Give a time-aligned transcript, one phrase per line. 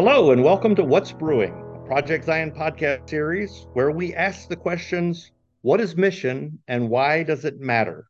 [0.00, 4.54] Hello, and welcome to What's Brewing, a Project Zion podcast series where we ask the
[4.54, 5.32] questions
[5.62, 8.06] what is mission and why does it matter?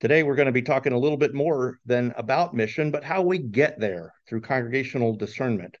[0.00, 3.22] Today, we're going to be talking a little bit more than about mission, but how
[3.22, 5.78] we get there through congregational discernment.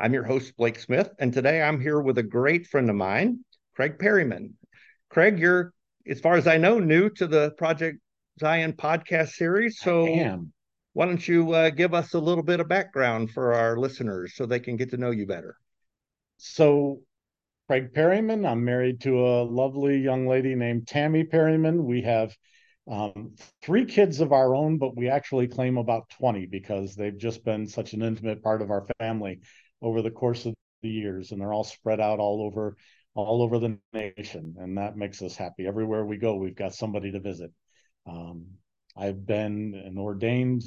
[0.00, 3.44] I'm your host, Blake Smith, and today I'm here with a great friend of mine,
[3.76, 4.56] Craig Perryman.
[5.10, 5.74] Craig, you're,
[6.08, 7.98] as far as I know, new to the Project
[8.40, 9.78] Zion podcast series.
[9.78, 10.06] So,
[10.92, 14.46] why don't you uh, give us a little bit of background for our listeners so
[14.46, 15.56] they can get to know you better?
[16.38, 17.00] So,
[17.66, 21.84] Craig Perryman, I'm married to a lovely young lady named Tammy Perryman.
[21.84, 22.34] We have
[22.90, 27.44] um, three kids of our own, but we actually claim about 20 because they've just
[27.44, 29.40] been such an intimate part of our family
[29.82, 32.76] over the course of the years, and they're all spread out all over
[33.14, 35.66] all over the nation, and that makes us happy.
[35.66, 37.50] Everywhere we go, we've got somebody to visit.
[38.06, 38.46] Um,
[38.96, 40.62] I've been an ordained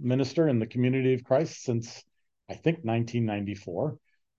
[0.00, 2.02] minister in the community of Christ since
[2.48, 3.98] I think 1994,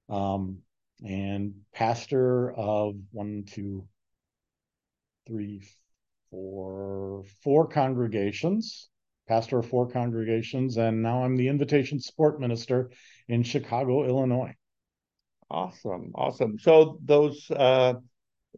[0.10, 0.60] um,
[1.04, 3.88] and pastor of one, two,
[5.28, 5.64] three,
[6.30, 8.90] four, four congregations.
[9.28, 12.92] Pastor of four congregations, and now I'm the invitation support minister
[13.28, 14.54] in Chicago, Illinois.
[15.50, 16.60] Awesome, awesome.
[16.60, 17.96] So those uh,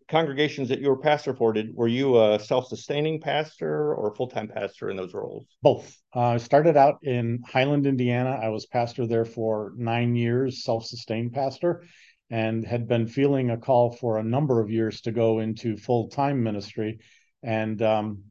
[0.08, 4.90] congregations that you were pastor for, did were you a self-sustaining pastor or full-time pastor
[4.90, 5.46] in those roles?
[5.62, 5.96] Both.
[6.16, 8.40] Uh, I started out in Highland, Indiana.
[8.42, 11.84] I was pastor there for nine years, self-sustained pastor,
[12.30, 16.44] and had been feeling a call for a number of years to go into full-time
[16.44, 17.00] ministry.
[17.44, 18.24] And um,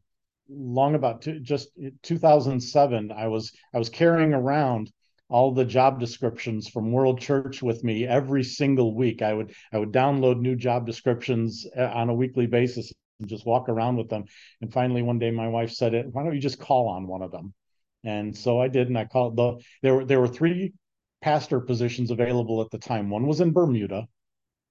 [0.49, 1.69] long about just
[2.03, 4.91] 2007, I was I was carrying around
[5.29, 9.23] all the job descriptions from World Church with me every single week.
[9.23, 13.47] I would I would download new job descriptions uh, on a weekly basis and just
[13.47, 14.25] walk around with them.
[14.61, 17.23] And finally, one day, my wife said, it, "Why don't you just call on one
[17.23, 17.55] of them?"
[18.05, 19.57] And so I did, and I called the.
[19.83, 20.75] There were there were three
[21.21, 23.11] pastor positions available at the time.
[23.11, 24.07] One was in Bermuda,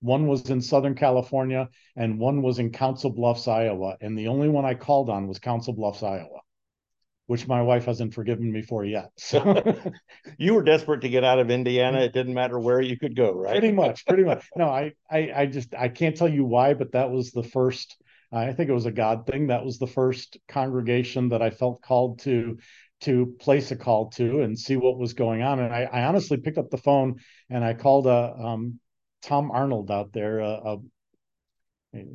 [0.02, 3.98] one was in Southern California, and one was in Council Bluffs, Iowa.
[4.00, 6.42] And the only one I called on was Council Bluffs, Iowa
[7.28, 9.12] which my wife hasn't forgiven me for yet.
[9.18, 9.64] So
[10.38, 12.02] you were desperate to get out of Indiana.
[12.02, 13.60] It didn't matter where you could go, right?
[13.60, 14.46] Pretty much, pretty much.
[14.56, 17.98] No, I, I, I just I can't tell you why, but that was the first.
[18.32, 19.48] I think it was a God thing.
[19.48, 22.58] That was the first congregation that I felt called to
[23.02, 25.60] to place a call to and see what was going on.
[25.60, 27.20] And I, I honestly picked up the phone
[27.50, 28.80] and I called a um,
[29.22, 30.78] Tom Arnold out there, a, a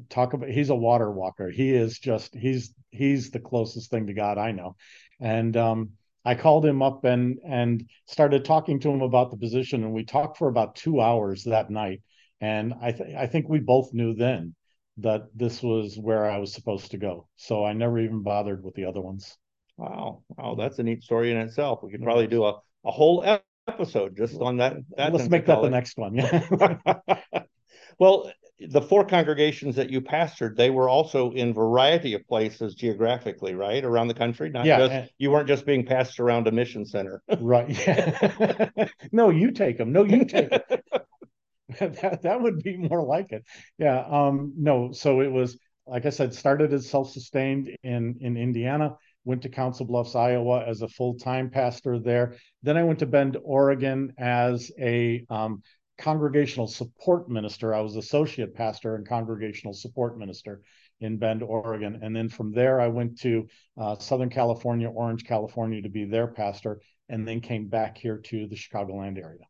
[0.08, 1.50] talk about he's a water walker.
[1.50, 4.76] He is just he's he's the closest thing to god i know.
[5.20, 5.90] And um,
[6.24, 10.04] i called him up and and started talking to him about the position and we
[10.04, 12.02] talked for about two hours that night.
[12.40, 14.54] And i th- i think we both knew then
[14.98, 17.28] that this was where i was supposed to go.
[17.36, 19.36] So i never even bothered with the other ones.
[19.76, 20.22] Wow.
[20.36, 20.56] Wow.
[20.56, 21.82] That's a neat story in itself.
[21.82, 23.24] We could probably do a, a whole
[23.68, 26.14] episode just on that, that let's make that the next one.
[26.14, 26.76] Yeah
[27.98, 28.30] well
[28.68, 33.84] the four congregations that you pastored, they were also in variety of places geographically, right,
[33.84, 34.50] around the country.
[34.50, 37.68] Not yeah, just you weren't just being passed around a mission center, right?
[37.86, 38.86] Yeah.
[39.12, 39.92] no, you take them.
[39.92, 40.60] No, you take them.
[41.80, 43.44] that that would be more like it.
[43.78, 44.00] Yeah.
[44.00, 44.52] Um.
[44.56, 44.92] No.
[44.92, 48.96] So it was like I said, started as self-sustained in in Indiana.
[49.24, 52.36] Went to Council Bluffs, Iowa, as a full-time pastor there.
[52.62, 55.62] Then I went to Bend, Oregon, as a um,
[56.00, 57.74] congregational support minister.
[57.74, 60.62] I was associate pastor and congregational support minister
[61.00, 62.00] in Bend, Oregon.
[62.02, 63.46] And then from there, I went to
[63.80, 68.48] uh, Southern California, Orange, California to be their pastor, and then came back here to
[68.48, 69.44] the Chicagoland area.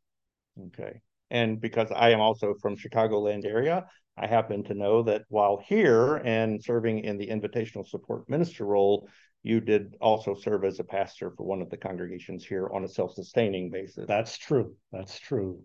[0.67, 1.01] Okay.
[1.31, 3.87] And because I am also from Chicagoland area,
[4.17, 9.09] I happen to know that while here and serving in the invitational support minister role,
[9.43, 12.89] you did also serve as a pastor for one of the congregations here on a
[12.89, 14.05] self-sustaining basis.
[14.07, 14.75] That's true.
[14.93, 15.63] That's true.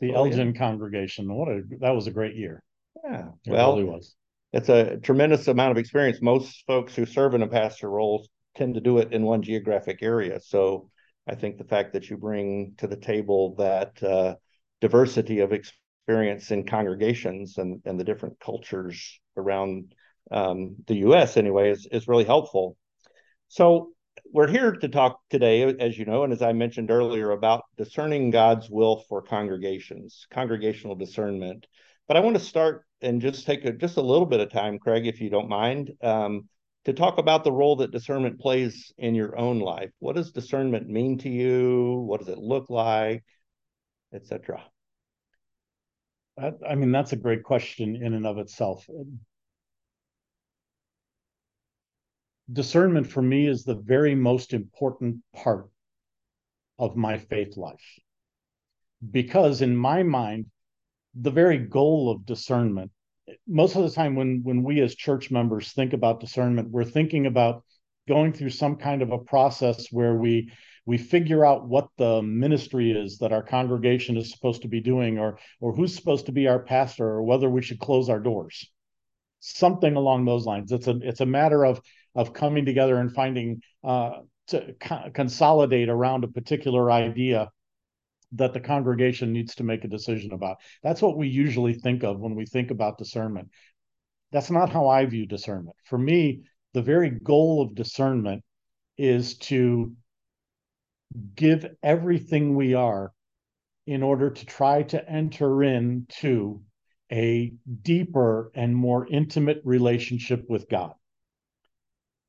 [0.00, 0.58] The oh, Elgin yeah.
[0.58, 1.32] congregation.
[1.32, 2.62] What a that was a great year.
[3.04, 3.28] Yeah.
[3.44, 4.14] It well, really was.
[4.52, 6.22] It's a tremendous amount of experience.
[6.22, 8.26] Most folks who serve in a pastor role
[8.56, 10.40] tend to do it in one geographic area.
[10.40, 10.90] So
[11.28, 14.36] I think the fact that you bring to the table that uh,
[14.80, 19.92] diversity of experience in congregations and, and the different cultures around
[20.30, 21.36] um, the U.S.
[21.36, 22.76] anyway is, is really helpful.
[23.48, 23.92] So
[24.32, 28.30] we're here to talk today, as you know, and as I mentioned earlier, about discerning
[28.30, 31.66] God's will for congregations, congregational discernment.
[32.08, 34.78] But I want to start and just take a, just a little bit of time,
[34.78, 36.48] Craig, if you don't mind, um,
[36.84, 39.90] to talk about the role that discernment plays in your own life.
[39.98, 42.04] What does discernment mean to you?
[42.06, 43.24] What does it look like,
[44.14, 44.62] etc.
[46.38, 48.86] I mean, that's a great question in and of itself.
[52.52, 55.68] Discernment for me is the very most important part
[56.78, 58.00] of my faith life.
[59.10, 60.46] because in my mind,
[61.14, 62.90] the very goal of discernment,
[63.46, 67.26] most of the time when when we as church members think about discernment, we're thinking
[67.26, 67.64] about
[68.08, 70.50] going through some kind of a process where we
[70.86, 75.18] we figure out what the ministry is that our congregation is supposed to be doing
[75.18, 78.70] or or who's supposed to be our pastor or whether we should close our doors
[79.40, 81.80] something along those lines it's a it's a matter of
[82.16, 87.50] of coming together and finding uh, to co- consolidate around a particular idea
[88.32, 90.56] that the congregation needs to make a decision about.
[90.82, 93.50] That's what we usually think of when we think about discernment.
[94.32, 95.76] That's not how i view discernment.
[95.84, 96.42] For me
[96.72, 98.42] the very goal of discernment
[98.98, 99.94] is to
[101.34, 103.12] give everything we are
[103.86, 106.60] in order to try to enter into
[107.10, 107.52] a
[107.82, 110.92] deeper and more intimate relationship with God.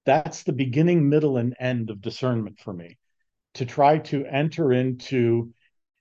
[0.07, 2.97] That's the beginning, middle, and end of discernment for me
[3.55, 5.51] to try to enter into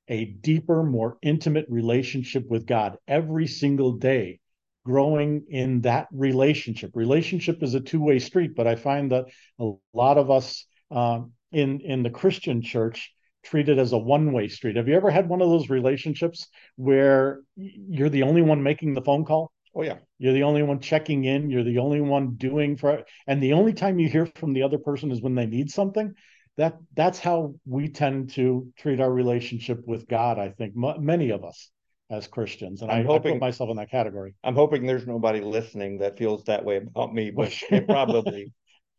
[0.07, 4.39] a deeper, more intimate relationship with God every single day,
[4.85, 6.93] growing in that relationship.
[6.95, 9.25] Relationship is a two way street, but I find that
[9.59, 13.13] a lot of us uh, in in the Christian church
[13.43, 14.77] treated as a one-way street.
[14.77, 19.03] Have you ever had one of those relationships where you're the only one making the
[19.03, 19.51] phone call?
[19.77, 19.99] Oh yeah.
[20.19, 23.75] You're the only one checking in, you're the only one doing for and the only
[23.75, 26.15] time you hear from the other person is when they need something.
[26.57, 31.31] That that's how we tend to treat our relationship with God, I think m- many
[31.31, 31.71] of us
[32.09, 32.81] as Christians.
[32.81, 34.35] And i'm hoping, I put myself in that category.
[34.43, 38.55] I'm hoping there's nobody listening that feels that way about me, but it probably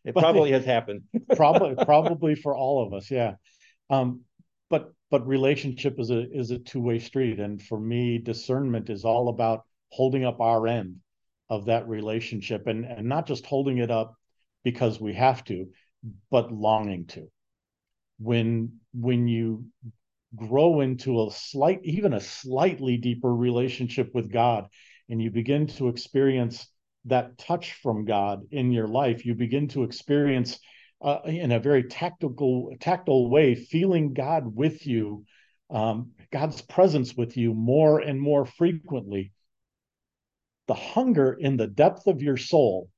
[0.06, 1.01] it probably has happened.
[1.35, 3.33] probably, probably for all of us, yeah.
[3.89, 4.21] Um,
[4.69, 9.03] but but relationship is a is a two way street, and for me, discernment is
[9.03, 10.97] all about holding up our end
[11.49, 14.15] of that relationship, and and not just holding it up
[14.63, 15.67] because we have to,
[16.29, 17.27] but longing to.
[18.19, 19.65] When when you
[20.35, 24.67] grow into a slight, even a slightly deeper relationship with God,
[25.09, 26.67] and you begin to experience
[27.05, 30.59] that touch from God in your life, you begin to experience
[31.01, 35.25] uh, in a very tactical, tactile way, feeling God with you,
[35.69, 39.31] um, God's presence with you more and more frequently.
[40.67, 42.89] The hunger in the depth of your soul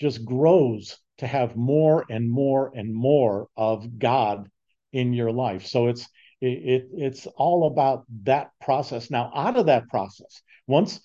[0.00, 4.48] just grows to have more and more and more of God
[4.92, 5.66] in your life.
[5.66, 6.08] So it's
[6.40, 9.10] it, it it's all about that process.
[9.10, 11.00] Now, out of that process, once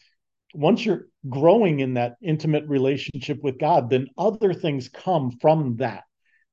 [0.53, 6.03] once you're growing in that intimate relationship with God, then other things come from that.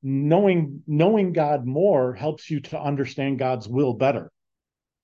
[0.01, 4.29] Knowing knowing God more helps you to understand God's will better.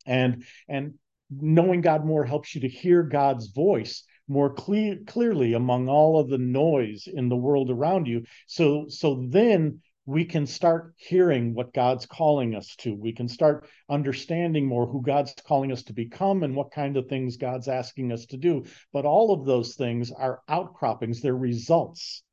[0.06, 0.96] And and
[1.30, 6.30] knowing God more helps you to hear God's voice more clear, clearly among all of
[6.30, 8.24] the noise in the world around you.
[8.48, 12.96] So so then we can start hearing what God's calling us to.
[12.96, 17.08] We can start understanding more who God's calling us to become and what kind of
[17.08, 18.66] things God's asking us to do.
[18.92, 22.24] But all of those things are outcroppings, they're results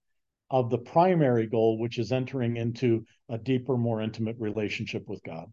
[0.50, 5.52] of the primary goal, which is entering into a deeper, more intimate relationship with God.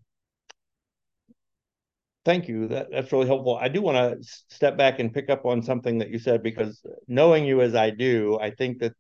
[2.26, 2.68] Thank you.
[2.70, 3.58] That, that's really helpful.
[3.58, 6.82] I do want to step back and pick up on something that you said because
[7.08, 8.94] knowing you as I do, I think that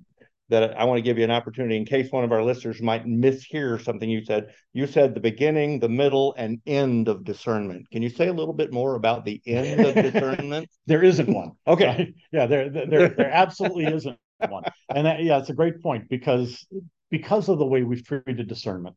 [0.50, 3.06] that I want to give you an opportunity in case one of our listeners might
[3.06, 4.54] mishear something you said.
[4.74, 7.90] You said the beginning, the middle, and end of discernment.
[7.92, 10.70] Can you say a little bit more about the end of discernment?
[10.86, 11.52] there isn't one.
[11.66, 11.86] Okay.
[11.86, 12.14] Right?
[12.32, 14.64] Yeah, there, there, there absolutely isn't one.
[14.94, 16.68] And that, yeah, it's a great point because
[17.10, 18.96] because of the way we've treated discernment.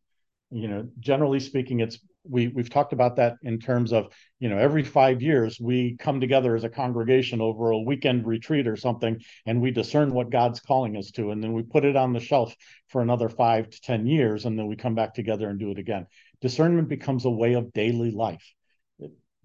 [0.51, 1.99] You know, generally speaking, it's
[2.29, 6.21] we we've talked about that in terms of you know every five years we come
[6.21, 10.61] together as a congregation over a weekend retreat or something and we discern what god's
[10.61, 12.55] calling us to and then we put it on the shelf
[12.89, 15.79] for another five to ten years and then we come back together and do it
[15.79, 16.07] again.
[16.41, 18.56] Discernment becomes a way of daily life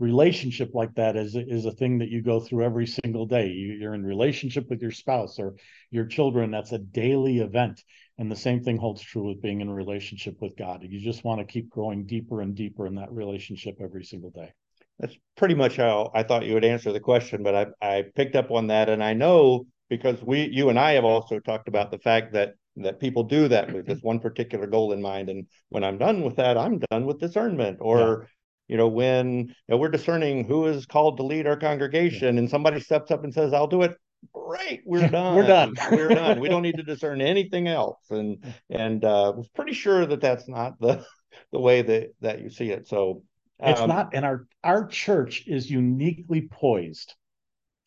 [0.01, 3.87] relationship like that is is a thing that you go through every single day you,
[3.87, 5.55] are in relationship with your spouse or
[5.91, 7.81] your children that's a daily event
[8.21, 10.83] and the same thing holds true with being in a relationship with God.
[10.83, 14.51] You just want to keep growing deeper and deeper in that relationship every single day.
[14.99, 18.35] That's pretty much how I thought you would answer the question, but I, I picked
[18.35, 18.89] up on that.
[18.89, 22.53] And I know because we, you and I have also talked about the fact that
[22.77, 25.29] that people do that with this one particular goal in mind.
[25.29, 27.79] And when I'm done with that, I'm done with discernment.
[27.81, 28.27] Or, yeah.
[28.67, 32.49] You know, when you know, we're discerning who is called to lead our congregation and
[32.49, 33.95] somebody steps up and says, I'll do it,
[34.33, 35.73] great we're done we're done.
[35.91, 36.39] we're done.
[36.39, 37.99] We don't need to discern anything else.
[38.09, 41.05] And and uh was pretty sure that that's not the
[41.51, 42.87] the way that that you see it.
[42.87, 43.23] So
[43.59, 47.15] um, it's not and our our church is uniquely poised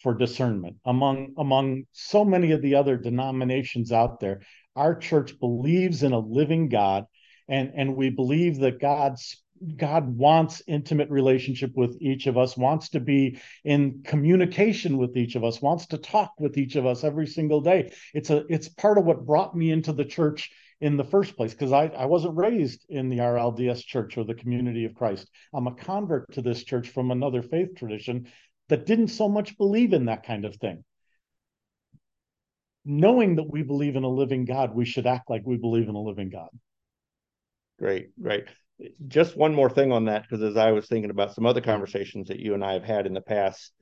[0.00, 4.40] for discernment among among so many of the other denominations out there.
[4.76, 7.04] Our church believes in a living god
[7.48, 9.42] and and we believe that god's
[9.76, 15.34] God wants intimate relationship with each of us, wants to be in communication with each
[15.34, 17.92] of us, wants to talk with each of us every single day.
[18.12, 21.52] It's a it's part of what brought me into the church in the first place
[21.52, 25.28] because I, I wasn't raised in the RLDS church or the community of Christ.
[25.52, 28.26] I'm a convert to this church from another faith tradition
[28.68, 30.84] that didn't so much believe in that kind of thing.
[32.84, 35.94] Knowing that we believe in a living God, we should act like we believe in
[35.94, 36.50] a living God.
[37.78, 38.44] Great, great.
[39.06, 42.28] Just one more thing on that, because as I was thinking about some other conversations
[42.28, 43.72] that you and I have had in the past,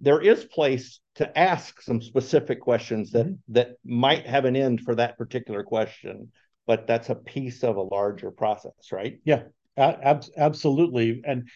[0.00, 3.52] there is place to ask some specific questions that mm-hmm.
[3.52, 6.32] that might have an end for that particular question,
[6.66, 9.18] but that's a piece of a larger process, right?
[9.24, 9.42] Yeah,
[9.76, 11.22] ab- absolutely.
[11.24, 11.48] And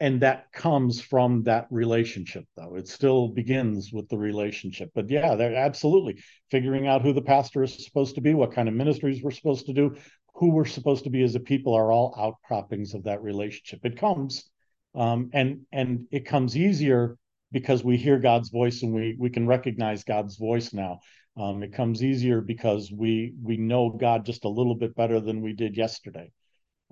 [0.00, 5.34] and that comes from that relationship though it still begins with the relationship but yeah
[5.36, 9.22] they're absolutely figuring out who the pastor is supposed to be what kind of ministries
[9.22, 9.94] we're supposed to do
[10.34, 13.80] who we're supposed to be as a people are all outcroppings of that relationship.
[13.84, 14.50] It comes
[14.94, 17.16] um, and and it comes easier
[17.52, 21.00] because we hear god's voice and we we can recognize god's voice now.
[21.36, 25.40] Um, it comes easier because we we know god just a little bit better than
[25.40, 26.30] we did yesterday.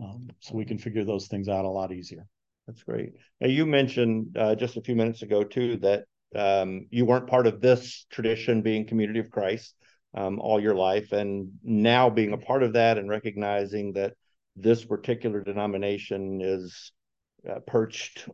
[0.02, 2.26] Um, so we can figure those things out a lot easier.
[2.66, 3.12] That's great.
[3.40, 7.46] Now you mentioned uh, just a few minutes ago too that um, you weren't part
[7.46, 9.74] of this tradition, being Community of Christ,
[10.14, 14.14] um, all your life, and now being a part of that and recognizing that
[14.56, 16.92] this particular denomination is
[17.48, 18.28] uh, perched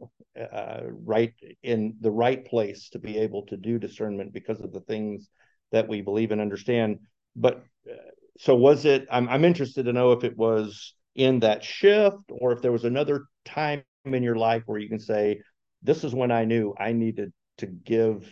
[0.52, 4.80] uh, right in the right place to be able to do discernment because of the
[4.80, 5.28] things
[5.72, 6.98] that we believe and understand.
[7.36, 7.94] But uh,
[8.38, 9.06] so was it?
[9.10, 12.84] I'm I'm interested to know if it was in that shift or if there was
[12.84, 15.40] another time in your life where you can say,
[15.82, 18.30] this is when I knew I needed to give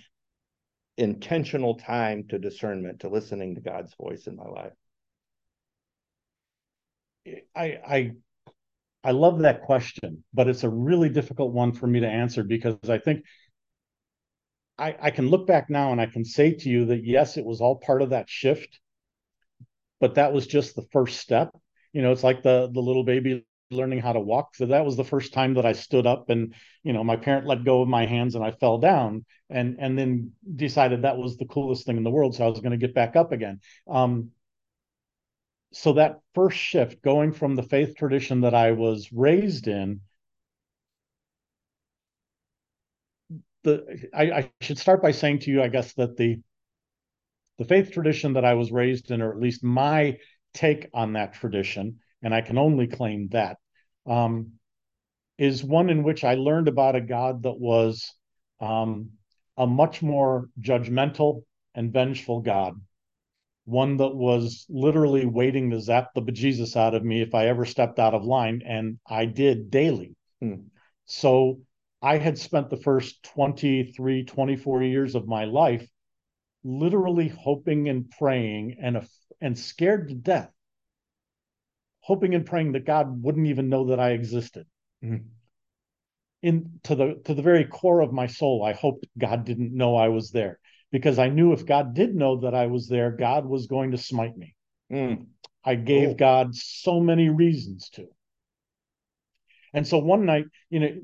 [0.98, 4.72] intentional time to discernment, to listening to God's voice in my life?
[7.54, 8.12] I I
[9.04, 12.76] I love that question, but it's a really difficult one for me to answer because
[12.88, 13.24] I think
[14.78, 17.44] I, I can look back now and I can say to you that yes, it
[17.44, 18.80] was all part of that shift,
[20.00, 21.50] but that was just the first step.
[21.92, 24.54] You know, it's like the the little baby learning how to walk.
[24.54, 27.46] So that was the first time that I stood up and, you know, my parent
[27.46, 31.36] let go of my hands and I fell down and and then decided that was
[31.36, 32.34] the coolest thing in the world.
[32.34, 33.60] So I was going to get back up again.
[33.88, 34.30] Um,
[35.72, 40.00] so that first shift going from the faith tradition that I was raised in,
[43.64, 46.40] the I, I should start by saying to you, I guess that the
[47.58, 50.18] the faith tradition that I was raised in, or at least my
[50.54, 53.58] take on that tradition, and I can only claim that,
[54.06, 54.52] um,
[55.38, 58.14] is one in which I learned about a God that was
[58.60, 59.10] um,
[59.56, 61.42] a much more judgmental
[61.74, 62.80] and vengeful God,
[63.64, 67.64] one that was literally waiting to zap the bejesus out of me if I ever
[67.64, 70.16] stepped out of line, and I did daily.
[70.40, 70.68] Hmm.
[71.04, 71.60] So
[72.00, 75.86] I had spent the first 23, 24 years of my life
[76.64, 79.06] literally hoping and praying and,
[79.40, 80.50] and scared to death
[82.06, 84.64] hoping and praying that God wouldn't even know that I existed.
[85.04, 85.26] Mm-hmm.
[86.42, 89.96] In to the to the very core of my soul, I hoped God didn't know
[89.96, 90.60] I was there
[90.92, 93.98] because I knew if God did know that I was there, God was going to
[93.98, 94.54] smite me.
[94.92, 95.26] Mm.
[95.64, 96.14] I gave oh.
[96.14, 98.06] God so many reasons to.
[99.74, 100.94] And so one night, you know,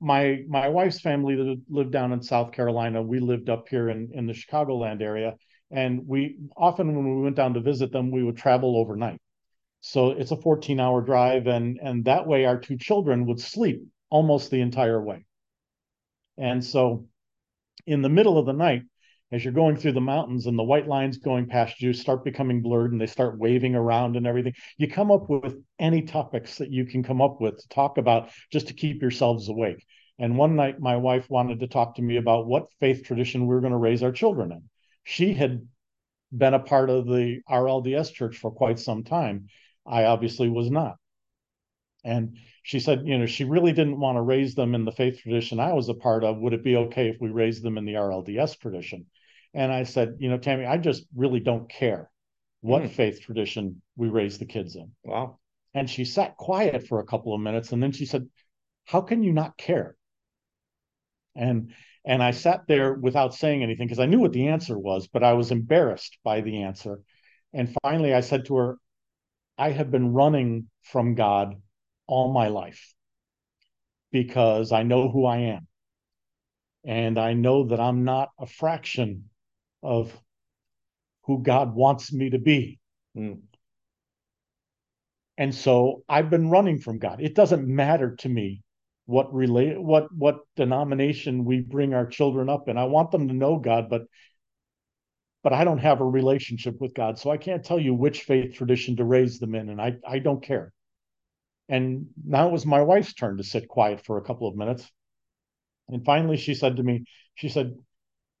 [0.00, 3.02] my my wife's family that lived down in South Carolina.
[3.02, 5.34] We lived up here in in the Chicagoland area,
[5.70, 9.20] and we often when we went down to visit them, we would travel overnight.
[9.82, 11.46] So it's a 14 hour drive.
[11.46, 15.24] And, and that way our two children would sleep almost the entire way.
[16.38, 17.06] And so
[17.86, 18.82] in the middle of the night,
[19.32, 22.60] as you're going through the mountains and the white lines going past you start becoming
[22.60, 26.70] blurred and they start waving around and everything, you come up with any topics that
[26.70, 29.84] you can come up with to talk about just to keep yourselves awake.
[30.18, 33.54] And one night, my wife wanted to talk to me about what faith tradition we
[33.54, 34.62] were going to raise our children in.
[35.04, 35.66] She had
[36.30, 39.48] been a part of the RLDS church for quite some time.
[39.86, 40.96] I obviously was not.
[42.04, 45.20] And she said, you know, she really didn't want to raise them in the faith
[45.20, 46.38] tradition I was a part of.
[46.38, 49.06] Would it be okay if we raised them in the RLDS tradition?
[49.54, 52.10] And I said, you know, Tammy, I just really don't care
[52.60, 52.90] what mm.
[52.90, 54.92] faith tradition we raise the kids in.
[55.04, 55.38] Wow.
[55.74, 58.28] And she sat quiet for a couple of minutes and then she said,
[58.84, 59.96] How can you not care?
[61.34, 61.72] And
[62.04, 65.22] and I sat there without saying anything because I knew what the answer was, but
[65.22, 67.00] I was embarrassed by the answer.
[67.52, 68.78] And finally I said to her,
[69.62, 71.54] I have been running from God
[72.08, 72.94] all my life
[74.10, 75.68] because I know who I am.
[76.84, 79.30] And I know that I'm not a fraction
[79.80, 80.12] of
[81.26, 82.80] who God wants me to be.
[83.16, 83.42] Mm.
[85.38, 87.20] And so I've been running from God.
[87.20, 88.64] It doesn't matter to me
[89.06, 92.76] what relate what what denomination we bring our children up in.
[92.76, 94.02] I want them to know God, but
[95.42, 97.18] but I don't have a relationship with God.
[97.18, 99.68] So I can't tell you which faith tradition to raise them in.
[99.68, 100.72] And I, I don't care.
[101.68, 104.90] And now it was my wife's turn to sit quiet for a couple of minutes.
[105.88, 107.76] And finally she said to me, she said,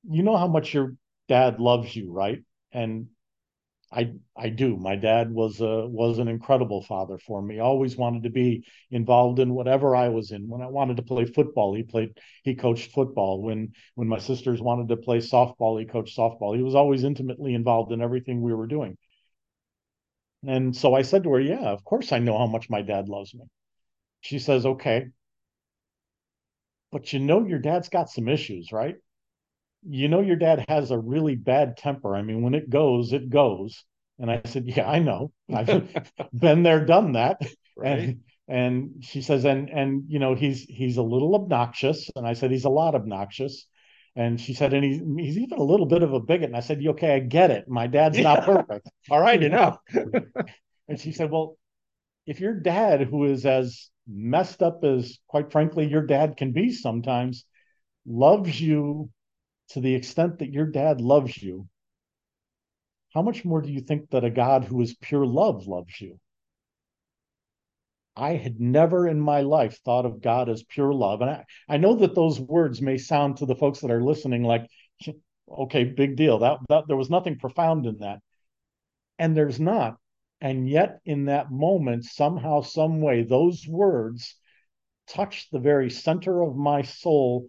[0.08, 0.94] You know how much your
[1.28, 2.42] dad loves you, right?
[2.72, 3.08] And
[3.92, 4.76] I I do.
[4.76, 7.58] My dad was a was an incredible father for me.
[7.58, 10.48] Always wanted to be involved in whatever I was in.
[10.48, 13.42] When I wanted to play football, he played he coached football.
[13.42, 16.56] When when my sisters wanted to play softball, he coached softball.
[16.56, 18.96] He was always intimately involved in everything we were doing.
[20.46, 23.08] And so I said to her, "Yeah, of course I know how much my dad
[23.08, 23.44] loves me."
[24.20, 25.08] She says, "Okay.
[26.92, 28.96] But you know your dad's got some issues, right?"
[29.88, 32.14] You know your dad has a really bad temper.
[32.14, 33.84] I mean, when it goes, it goes.
[34.18, 35.32] And I said, Yeah, I know.
[35.52, 35.88] I've
[36.32, 37.40] been there, done that.
[37.76, 37.98] Right.
[37.98, 42.10] And and she says, and and you know, he's he's a little obnoxious.
[42.16, 43.66] And I said, he's a lot obnoxious.
[44.14, 46.46] And she said, and he's he's even a little bit of a bigot.
[46.46, 47.68] And I said, okay, I get it.
[47.68, 48.24] My dad's yeah.
[48.24, 48.90] not perfect.
[49.10, 49.78] All right, you know.
[50.88, 51.56] and she said, Well,
[52.26, 56.72] if your dad, who is as messed up as quite frankly your dad can be
[56.72, 57.44] sometimes,
[58.04, 59.08] loves you
[59.72, 61.68] to the extent that your dad loves you,
[63.14, 66.18] how much more do you think that a God who is pure love loves you?
[68.16, 71.22] I had never in my life thought of God as pure love.
[71.22, 74.44] And I, I know that those words may sound to the folks that are listening
[74.44, 74.66] like,
[75.50, 76.38] okay, big deal.
[76.38, 78.20] That, that there was nothing profound in that.
[79.18, 79.96] And there's not.
[80.40, 84.34] And yet, in that moment, somehow, some way, those words
[85.06, 87.46] touched the very center of my soul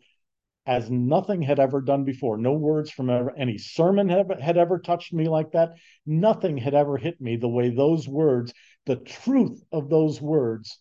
[0.65, 2.37] as nothing had ever done before.
[2.37, 5.73] No words from ever, any sermon had, had ever touched me like that.
[6.05, 8.53] Nothing had ever hit me the way those words,
[8.85, 10.79] the truth of those words,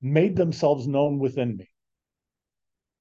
[0.00, 1.68] made themselves known within me.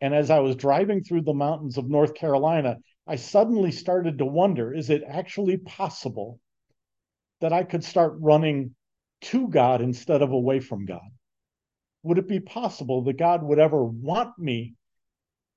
[0.02, 4.26] And as I was driving through the mountains of North Carolina, I suddenly started to
[4.26, 6.40] wonder is it actually possible
[7.40, 8.76] that I could start running
[9.22, 11.08] to God instead of away from God?
[12.04, 14.76] Would it be possible that God would ever want me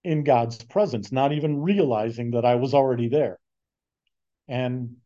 [0.05, 3.39] in God's presence, not even realizing that I was already there.
[4.49, 4.97] And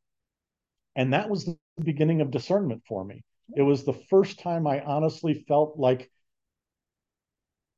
[0.97, 3.25] and that was the beginning of discernment for me.
[3.57, 6.11] It was the first time I honestly felt like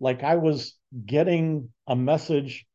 [0.01, 0.75] like I was
[1.05, 2.67] getting a message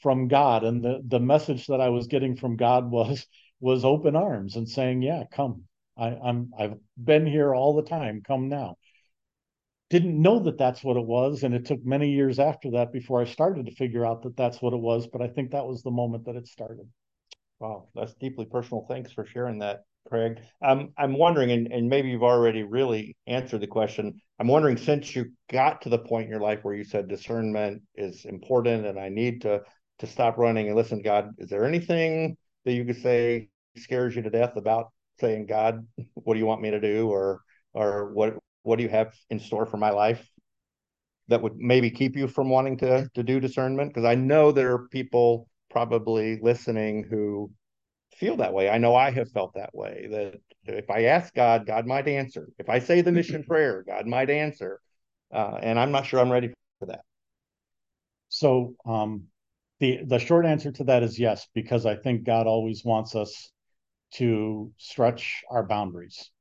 [0.00, 3.26] from God and the the message that I was getting from God was
[3.60, 5.64] was open arms and saying, "Yeah, come.
[5.96, 8.22] I, I'm I've been here all the time.
[8.26, 8.76] Come now."
[9.92, 13.20] Didn't know that that's what it was and it took many years after that before
[13.20, 15.82] i started to figure out that that's what it was but i think that was
[15.82, 16.88] the moment that it started.
[17.60, 18.86] Wow that's deeply personal.
[18.88, 20.40] Thanks for sharing that craig.
[20.64, 25.14] Um, i'm wondering and, and maybe you've already really answered the question i'm wondering since
[25.14, 28.98] you got to the point in your life where you said discernment is important and
[28.98, 29.60] i need to
[29.98, 34.16] to stop running and listen to god is there anything that you could say scares
[34.16, 34.86] you to death about
[35.20, 37.08] saying god what do you want me to do?
[37.08, 37.42] or
[37.74, 40.26] or what what do you have in store for my life
[41.28, 43.90] that would maybe keep you from wanting to to do discernment?
[43.92, 47.50] Because i know there are people probably listening who
[48.16, 48.68] feel that way.
[48.70, 52.48] I know i have felt that way that if i ask god god might answer.
[52.58, 54.80] If i say the mission prayer god might answer.
[55.32, 57.02] Uh, and i'm not sure i'm ready for that.
[58.28, 59.28] So um,
[59.80, 63.50] the the short answer to that is yes because i think god always wants us
[64.14, 66.31] to stretch our boundaries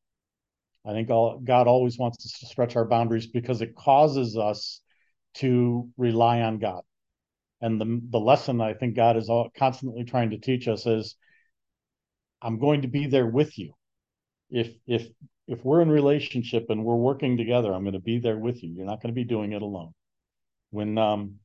[0.85, 4.81] I think all, God always wants us to stretch our boundaries because it causes us
[5.35, 6.81] to rely on God.
[7.61, 11.15] And the, the lesson I think God is all, constantly trying to teach us is
[12.41, 13.73] I'm going to be there with you.
[14.49, 15.07] If if
[15.47, 18.73] if we're in relationship and we're working together, I'm going to be there with you.
[18.73, 19.93] You're not going to be doing it alone.
[20.71, 21.35] When um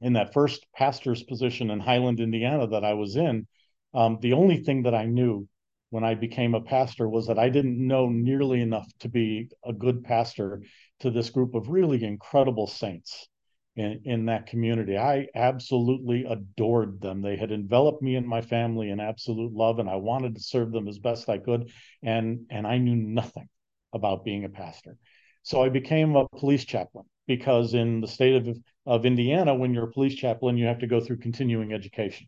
[0.00, 3.46] in that first pastor's position in Highland, Indiana that I was in,
[3.94, 5.48] um, the only thing that I knew
[5.90, 9.72] when I became a pastor was that I didn't know nearly enough to be a
[9.72, 10.62] good pastor
[11.00, 13.28] to this group of really incredible saints
[13.76, 14.98] in, in that community.
[14.98, 17.22] I absolutely adored them.
[17.22, 20.72] They had enveloped me and my family in absolute love, and I wanted to serve
[20.72, 21.70] them as best I could.
[22.02, 23.48] And, and I knew nothing
[23.92, 24.96] about being a pastor.
[25.42, 29.88] So I became a police chaplain because in the state of, of Indiana, when you're
[29.88, 32.26] a police chaplain, you have to go through continuing education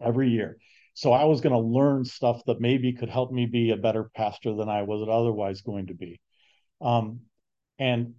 [0.00, 0.58] every year.
[0.94, 4.10] So I was going to learn stuff that maybe could help me be a better
[4.14, 6.20] pastor than I was otherwise going to be.
[6.80, 7.20] Um,
[7.78, 8.14] and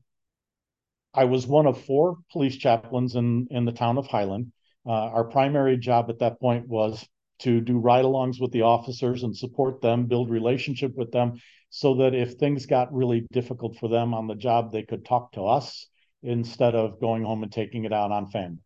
[1.13, 4.51] I was one of four police chaplains in, in the town of Highland.
[4.85, 7.07] Uh, our primary job at that point was
[7.39, 12.13] to do ride-alongs with the officers and support them, build relationship with them, so that
[12.13, 15.87] if things got really difficult for them on the job, they could talk to us
[16.23, 18.59] instead of going home and taking it out on family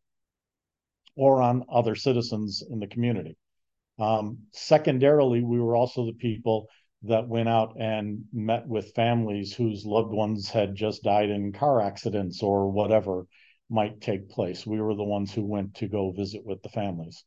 [1.15, 3.36] or on other citizens in the community.
[3.99, 6.67] Um, secondarily, we were also the people
[7.03, 11.81] that went out and met with families whose loved ones had just died in car
[11.81, 13.25] accidents or whatever
[13.69, 14.65] might take place.
[14.65, 17.23] We were the ones who went to go visit with the families.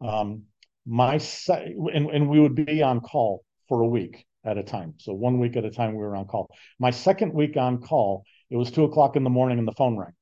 [0.00, 0.44] Um,
[0.86, 4.94] my se- and, and we would be on call for a week at a time.
[4.98, 6.48] So one week at a time, we were on call.
[6.80, 9.96] My second week on call, it was two o'clock in the morning and the phone
[9.96, 10.12] rang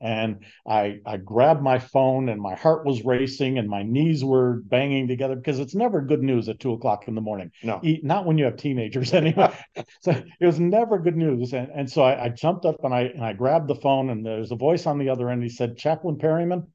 [0.00, 4.62] and I I grabbed my phone and my heart was racing and my knees were
[4.64, 7.50] banging together because it's never good news at two o'clock in the morning.
[7.62, 9.54] No, not when you have teenagers anyway.
[10.00, 11.52] so it was never good news.
[11.52, 14.24] And and so I, I, jumped up and I and I grabbed the phone and
[14.24, 15.42] there's a voice on the other end.
[15.42, 16.66] He said, "Chaplain Perryman,"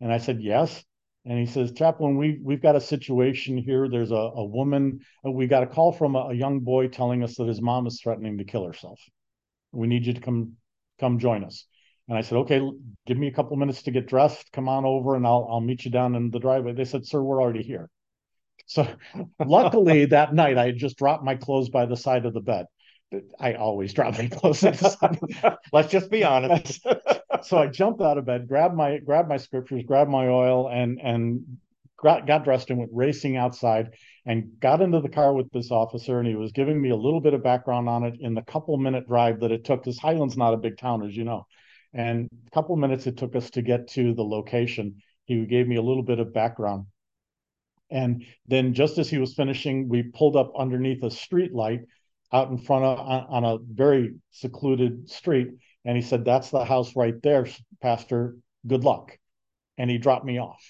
[0.00, 0.84] and I said, "Yes."
[1.26, 3.88] And he says, "Chaplain, we we've got a situation here.
[3.88, 5.00] There's a a woman.
[5.26, 7.86] Uh, we got a call from a, a young boy telling us that his mom
[7.86, 9.00] is threatening to kill herself.
[9.72, 10.52] We need you to come
[11.00, 11.66] come join us."
[12.08, 12.60] And I said, okay,
[13.06, 14.52] give me a couple minutes to get dressed.
[14.52, 16.72] Come on over and I'll, I'll meet you down in the driveway.
[16.72, 17.88] They said, sir, we're already here.
[18.66, 18.86] So
[19.44, 22.66] luckily that night I had just dropped my clothes by the side of the bed.
[23.38, 24.62] I always drop my clothes.
[25.72, 26.84] Let's just be honest.
[27.42, 31.00] so I jumped out of bed, grabbed my grabbed my scriptures, grabbed my oil, and
[31.00, 31.58] and
[32.02, 33.90] got, got dressed and went racing outside
[34.26, 36.18] and got into the car with this officer.
[36.18, 38.76] And he was giving me a little bit of background on it in the couple
[38.78, 39.82] minute drive that it took.
[39.82, 41.46] Because Highland's not a big town, as you know.
[41.94, 45.00] And a couple minutes it took us to get to the location.
[45.26, 46.86] He gave me a little bit of background.
[47.90, 51.82] And then just as he was finishing, we pulled up underneath a street light
[52.32, 55.48] out in front of on, a very secluded street.
[55.84, 57.46] And he said, That's the house right there,
[57.80, 58.36] Pastor.
[58.66, 59.16] Good luck.
[59.78, 60.64] And he dropped me off.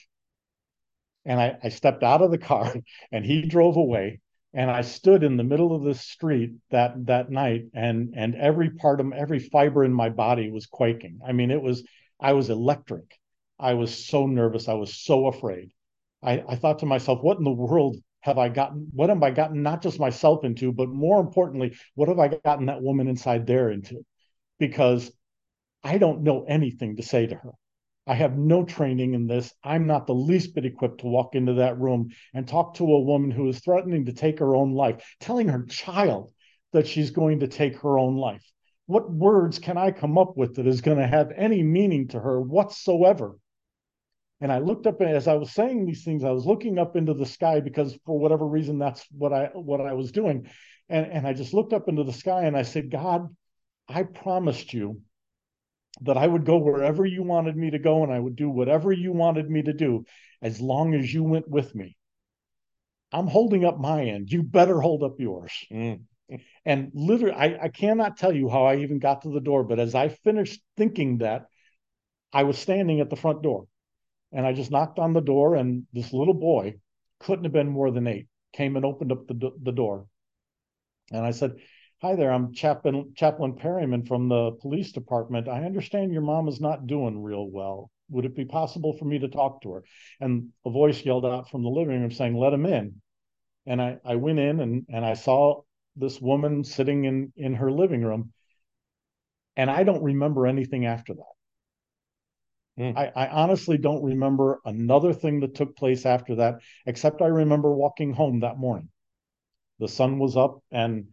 [1.24, 2.74] And I, I stepped out of the car
[3.12, 4.20] and he drove away
[4.54, 8.70] and I stood in the middle of the street that that night, and and every
[8.70, 11.20] part of every fiber in my body was quaking.
[11.26, 11.84] I mean, it was
[12.20, 13.18] I was electric.
[13.58, 14.68] I was so nervous.
[14.68, 15.72] I was so afraid.
[16.22, 18.88] I, I thought to myself, what in the world have I gotten?
[18.94, 22.66] What have I gotten not just myself into, but more importantly, what have I gotten
[22.66, 24.04] that woman inside there into?
[24.58, 25.12] Because
[25.82, 27.52] I don't know anything to say to her.
[28.06, 29.52] I have no training in this.
[29.62, 33.00] I'm not the least bit equipped to walk into that room and talk to a
[33.00, 36.30] woman who is threatening to take her own life, telling her child
[36.72, 38.44] that she's going to take her own life.
[38.86, 42.20] What words can I come up with that is going to have any meaning to
[42.20, 43.38] her whatsoever?
[44.40, 47.14] And I looked up as I was saying these things, I was looking up into
[47.14, 50.50] the sky because for whatever reason, that's what I what I was doing.
[50.90, 53.34] And, and I just looked up into the sky and I said, God,
[53.88, 55.00] I promised you
[56.02, 58.92] that I would go wherever you wanted me to go and I would do whatever
[58.92, 60.04] you wanted me to do
[60.42, 61.96] as long as you went with me.
[63.12, 64.30] I'm holding up my end.
[64.32, 65.52] You better hold up yours.
[65.72, 66.00] Mm.
[66.64, 69.78] And literally, I, I cannot tell you how I even got to the door, but
[69.78, 71.46] as I finished thinking that,
[72.32, 73.66] I was standing at the front door
[74.32, 76.74] and I just knocked on the door, and this little boy
[77.20, 80.06] couldn't have been more than eight came and opened up the, the door.
[81.12, 81.56] And I said,
[82.02, 85.48] Hi there, I'm Chaplain, Chaplain Perryman from the police department.
[85.48, 87.90] I understand your mom is not doing real well.
[88.10, 89.84] Would it be possible for me to talk to her?
[90.20, 93.00] And a voice yelled out from the living room saying, Let him in.
[93.66, 95.62] And I, I went in and, and I saw
[95.96, 98.32] this woman sitting in, in her living room.
[99.56, 101.34] And I don't remember anything after that.
[102.78, 102.98] Mm.
[102.98, 107.72] I, I, honestly don't remember another thing that took place after that, except I remember
[107.72, 108.88] walking home that morning.
[109.78, 111.06] The sun was up and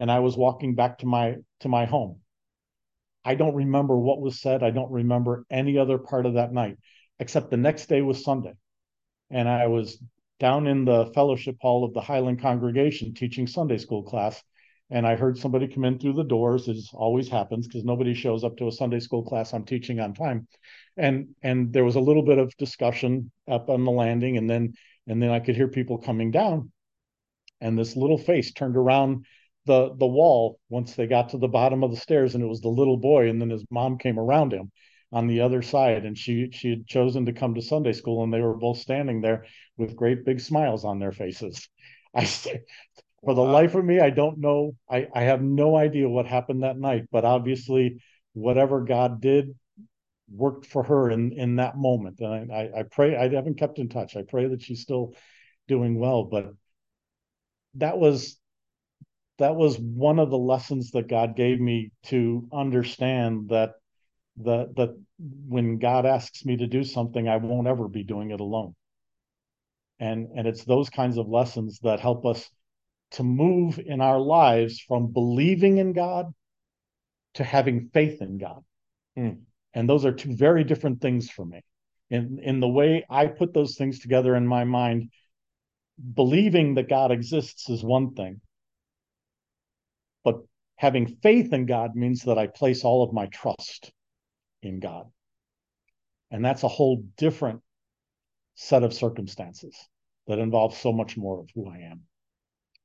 [0.00, 2.20] and I was walking back to my to my home.
[3.24, 4.62] I don't remember what was said.
[4.62, 6.78] I don't remember any other part of that night,
[7.18, 8.54] except the next day was Sunday.
[9.30, 10.02] And I was
[10.40, 14.42] down in the fellowship hall of the Highland congregation teaching Sunday school class.
[14.90, 18.42] And I heard somebody come in through the doors, as always happens, because nobody shows
[18.42, 20.48] up to a Sunday school class I'm teaching on time.
[20.96, 24.72] And and there was a little bit of discussion up on the landing, and then
[25.06, 26.72] and then I could hear people coming down.
[27.60, 29.26] And this little face turned around
[29.68, 32.62] the the wall once they got to the bottom of the stairs and it was
[32.62, 34.72] the little boy and then his mom came around him
[35.12, 38.32] on the other side and she she had chosen to come to sunday school and
[38.32, 39.44] they were both standing there
[39.76, 41.68] with great big smiles on their faces.
[42.14, 44.74] I for the life of me i don't know.
[44.90, 47.98] I i have no idea what happened that night but obviously
[48.32, 49.54] whatever god did
[50.30, 52.20] worked for her in in that moment.
[52.20, 54.16] And i i, I pray i haven't kept in touch.
[54.16, 55.14] I pray that she's still
[55.68, 56.54] doing well but
[57.74, 58.37] that was
[59.38, 63.72] that was one of the lessons that God gave me to understand that
[64.38, 64.90] that that
[65.48, 68.74] when God asks me to do something, I won't ever be doing it alone.
[70.00, 72.48] and and it's those kinds of lessons that help us
[73.12, 76.32] to move in our lives from believing in God
[77.34, 78.62] to having faith in God.
[79.16, 79.40] Mm.
[79.74, 81.62] And those are two very different things for me.
[82.10, 85.10] In in the way I put those things together in my mind,
[86.14, 88.40] believing that God exists is one thing.
[90.24, 90.40] But
[90.76, 93.92] having faith in God means that I place all of my trust
[94.62, 95.06] in God.
[96.30, 97.62] And that's a whole different
[98.54, 99.74] set of circumstances
[100.26, 102.02] that involves so much more of who I am.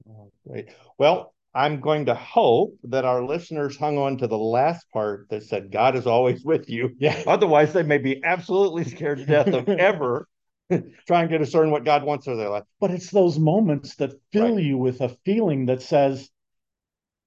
[0.10, 0.70] Oh, great.
[0.98, 5.44] Well, I'm going to hope that our listeners hung on to the last part that
[5.44, 6.96] said God is always with you.
[7.00, 7.22] Yeah.
[7.28, 10.28] Otherwise, they may be absolutely scared to death of ever
[11.06, 12.64] trying to discern what God wants for their life.
[12.80, 14.64] But it's those moments that fill right.
[14.64, 16.30] you with a feeling that says,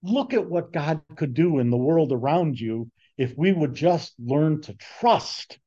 [0.09, 4.15] look at what God could do in the world around you if we would just
[4.19, 5.59] learn to trust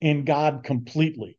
[0.00, 1.38] in God completely.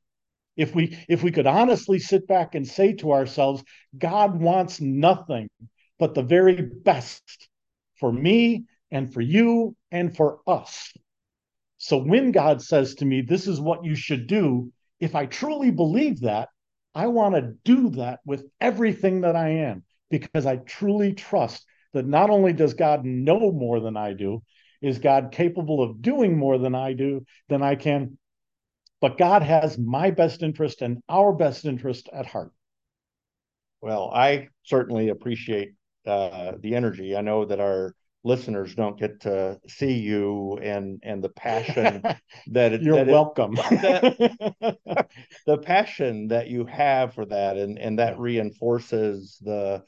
[0.58, 3.64] If we if we could honestly sit back and say to ourselves,
[3.98, 5.50] God wants nothing
[5.98, 7.50] but the very best
[8.00, 10.94] for me and for you and for us.
[11.78, 15.72] So when God says to me, this is what you should do, if I truly
[15.72, 16.50] believe that,
[16.94, 22.08] I want to do that with everything that I am because I truly trust that
[22.08, 24.44] not only does God know more than I do,
[24.82, 28.18] is God capable of doing more than I do, than I can,
[29.00, 32.52] but God has my best interest and our best interest at heart.
[33.82, 35.74] Well, I certainly appreciate
[36.06, 37.16] uh, the energy.
[37.16, 42.04] I know that our listeners don't get to see you and and the passion
[42.48, 43.56] that it, you're that welcome.
[43.58, 45.08] It, that,
[45.48, 49.84] the passion that you have for that, and and that reinforces the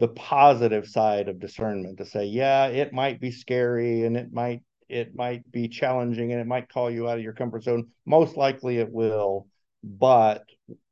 [0.00, 4.62] the positive side of discernment to say, yeah, it might be scary and it might
[4.88, 7.86] it might be challenging and it might call you out of your comfort zone.
[8.06, 9.46] Most likely it will,
[9.84, 10.42] but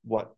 [0.04, 0.34] what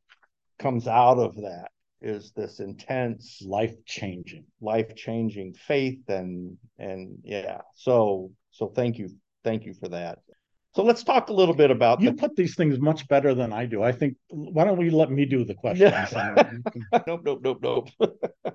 [0.58, 7.60] comes out of that is this intense life changing life changing faith and and yeah
[7.76, 9.10] so so thank you
[9.44, 10.18] thank you for that
[10.74, 12.16] so let's talk a little bit about you the...
[12.16, 13.82] put these things much better than I do.
[13.82, 16.12] I think why don't we let me do the questions?
[17.06, 17.88] nope, nope, nope, nope.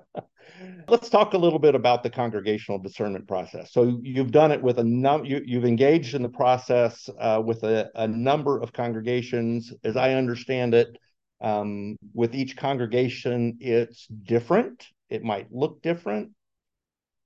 [0.88, 3.72] let's talk a little bit about the congregational discernment process.
[3.72, 7.62] So you've done it with a num you, you've engaged in the process uh, with
[7.64, 10.96] a, a number of congregations, as I understand it.
[11.40, 14.86] Um, with each congregation, it's different.
[15.10, 16.30] It might look different.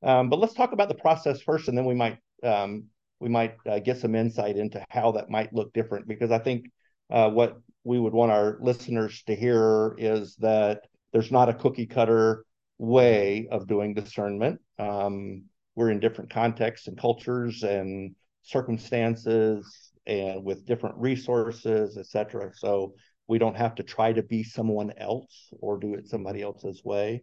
[0.02, 2.86] Um, but let's talk about the process first, and then we might um,
[3.20, 6.08] we might uh, get some insight into how that might look different.
[6.08, 6.70] Because I think
[7.10, 11.86] uh, what we would want our listeners to hear is that there's not a cookie
[11.86, 12.44] cutter
[12.80, 14.58] way of doing discernment.
[14.78, 22.50] Um, we're in different contexts and cultures and circumstances and with different resources, et cetera.
[22.54, 22.94] So
[23.28, 27.22] we don't have to try to be someone else or do it somebody else's way.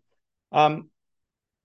[0.52, 0.90] Um,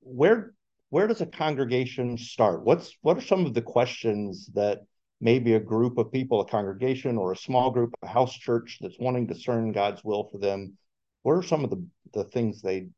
[0.00, 0.54] where
[0.88, 2.64] where does a congregation start?
[2.64, 4.80] What's what are some of the questions that
[5.20, 8.98] maybe a group of people, a congregation or a small group, a house church that's
[8.98, 10.78] wanting to discern God's will for them?
[11.22, 12.88] What are some of the, the things they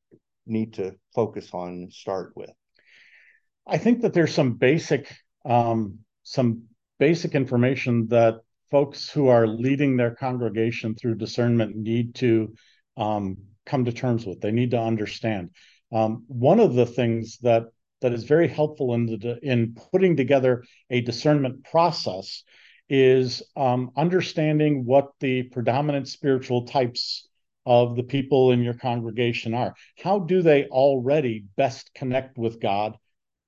[0.46, 2.50] need to focus on start with?
[3.66, 6.64] I think that there's some basic um, some
[6.98, 12.54] basic information that folks who are leading their congregation through discernment need to
[12.96, 14.40] um, come to terms with.
[14.40, 15.50] They need to understand.
[15.92, 17.64] Um, one of the things that
[18.00, 22.42] that is very helpful in the in putting together a discernment process
[22.88, 27.28] is um, understanding what the predominant spiritual types
[27.66, 29.74] of the people in your congregation are.
[30.02, 32.96] How do they already best connect with God?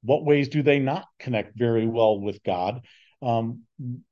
[0.02, 2.83] What ways do they not connect very well with God?
[3.22, 3.62] um,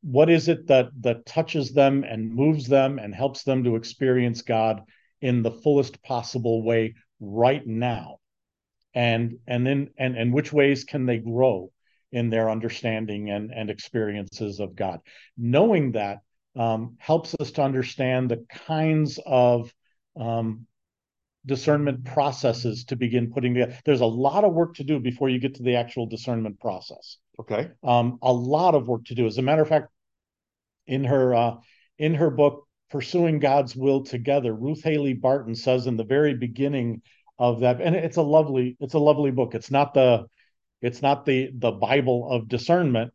[0.03, 4.43] what is it that that touches them and moves them and helps them to experience
[4.43, 4.83] God
[5.21, 8.19] in the fullest possible way right now,
[8.95, 11.71] and and then and and which ways can they grow
[12.13, 15.01] in their understanding and and experiences of God?
[15.37, 16.19] Knowing that
[16.57, 19.73] um, helps us to understand the kinds of
[20.17, 20.67] um,
[21.47, 23.77] discernment processes to begin putting together.
[23.85, 27.19] There's a lot of work to do before you get to the actual discernment process.
[27.39, 27.71] Okay.
[27.83, 29.27] Um, a lot of work to do.
[29.27, 29.89] As a matter of fact,
[30.87, 31.55] in her uh,
[31.99, 37.03] in her book Pursuing God's Will Together, Ruth Haley Barton says in the very beginning
[37.39, 39.55] of that, and it's a lovely it's a lovely book.
[39.55, 40.27] It's not the
[40.81, 43.13] it's not the the Bible of discernment,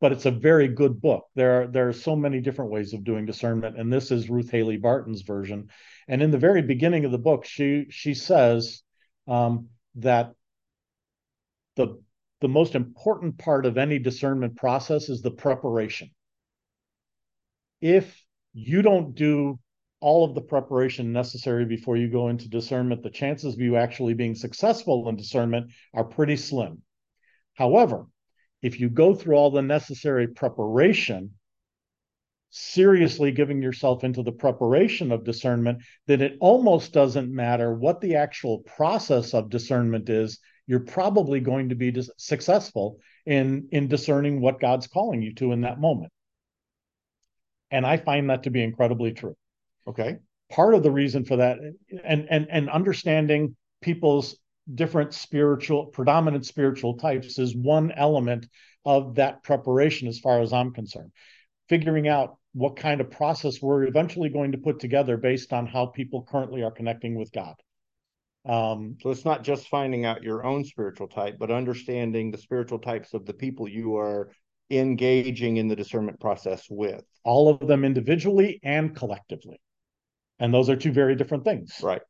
[0.00, 1.26] but it's a very good book.
[1.34, 4.50] There are there are so many different ways of doing discernment, and this is Ruth
[4.50, 5.68] Haley Barton's version.
[6.08, 8.82] And in the very beginning of the book, she she says
[9.26, 10.32] um, that
[11.76, 12.00] the
[12.40, 16.10] the most important part of any discernment process is the preparation.
[17.80, 19.58] If you don't do
[20.00, 24.14] all of the preparation necessary before you go into discernment, the chances of you actually
[24.14, 26.82] being successful in discernment are pretty slim.
[27.54, 28.06] However,
[28.62, 31.32] if you go through all the necessary preparation,
[32.50, 38.14] seriously giving yourself into the preparation of discernment, then it almost doesn't matter what the
[38.16, 40.38] actual process of discernment is.
[40.66, 45.52] You're probably going to be dis- successful in in discerning what God's calling you to
[45.52, 46.12] in that moment.
[47.70, 49.36] And I find that to be incredibly true.
[49.86, 50.16] Okay.
[50.50, 51.58] Part of the reason for that
[52.04, 54.36] and and and understanding people's
[54.72, 58.46] different spiritual predominant spiritual types is one element
[58.84, 61.12] of that preparation as far as I'm concerned.
[61.68, 65.86] Figuring out what kind of process we're eventually going to put together based on how
[65.86, 67.54] people currently are connecting with God.
[68.46, 72.78] Um, so it's not just finding out your own spiritual type, but understanding the spiritual
[72.78, 74.30] types of the people you are
[74.70, 77.04] engaging in the discernment process with.
[77.24, 79.60] All of them individually and collectively.
[80.38, 81.74] And those are two very different things.
[81.82, 82.02] Right.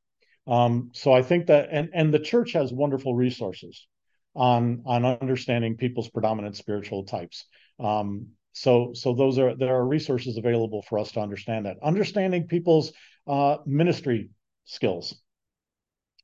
[0.47, 3.87] Um, so I think that and and the church has wonderful resources
[4.35, 7.47] on on understanding people's predominant spiritual types.
[7.81, 11.77] Um, so so those are there are resources available for us to understand that.
[11.83, 12.93] Understanding people's
[13.27, 14.31] uh, ministry
[14.65, 15.15] skills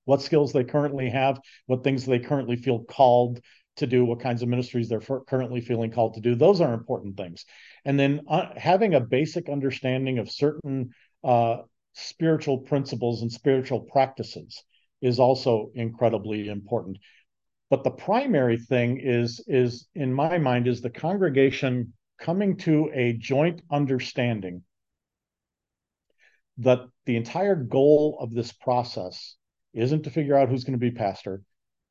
[0.04, 3.40] what skills they currently have, what things they currently feel called
[3.76, 6.34] to do, what kinds of ministries they're currently feeling called to do.
[6.34, 7.44] Those are important things.
[7.84, 10.90] And then uh, having a basic understanding of certain
[11.24, 11.58] uh,
[11.92, 14.62] spiritual principles and spiritual practices
[15.00, 16.98] is also incredibly important.
[17.70, 23.14] But the primary thing is, is in my mind, is the congregation coming to a
[23.14, 24.62] joint understanding
[26.58, 29.36] that the entire goal of this process
[29.72, 31.42] isn't to figure out who's going to be pastor.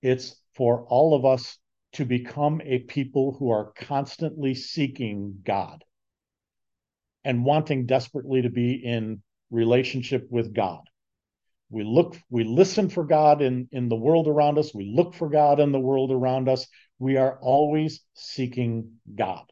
[0.02, 1.58] It's for all of us
[1.94, 5.84] to become a people who are constantly seeking God
[7.24, 10.82] and wanting desperately to be in relationship with God.
[11.70, 14.74] We look, we listen for God in, in the world around us.
[14.74, 16.68] We look for God in the world around us.
[17.00, 19.46] We are always seeking God.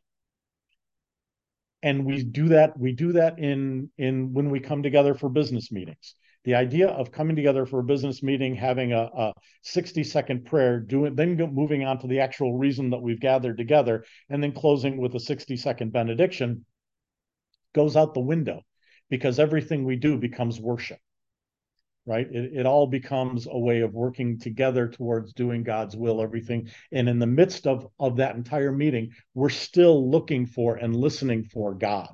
[1.81, 5.71] And we do that, we do that in, in when we come together for business
[5.71, 9.33] meetings the idea of coming together for a business meeting, having a, a
[9.63, 14.05] 60 second prayer, doing then moving on to the actual reason that we've gathered together,
[14.29, 16.65] and then closing with a 60 second benediction
[17.75, 18.61] goes out the window
[19.09, 20.99] because everything we do becomes worship
[22.05, 26.69] right it, it all becomes a way of working together towards doing god's will everything
[26.91, 31.43] and in the midst of of that entire meeting we're still looking for and listening
[31.43, 32.13] for god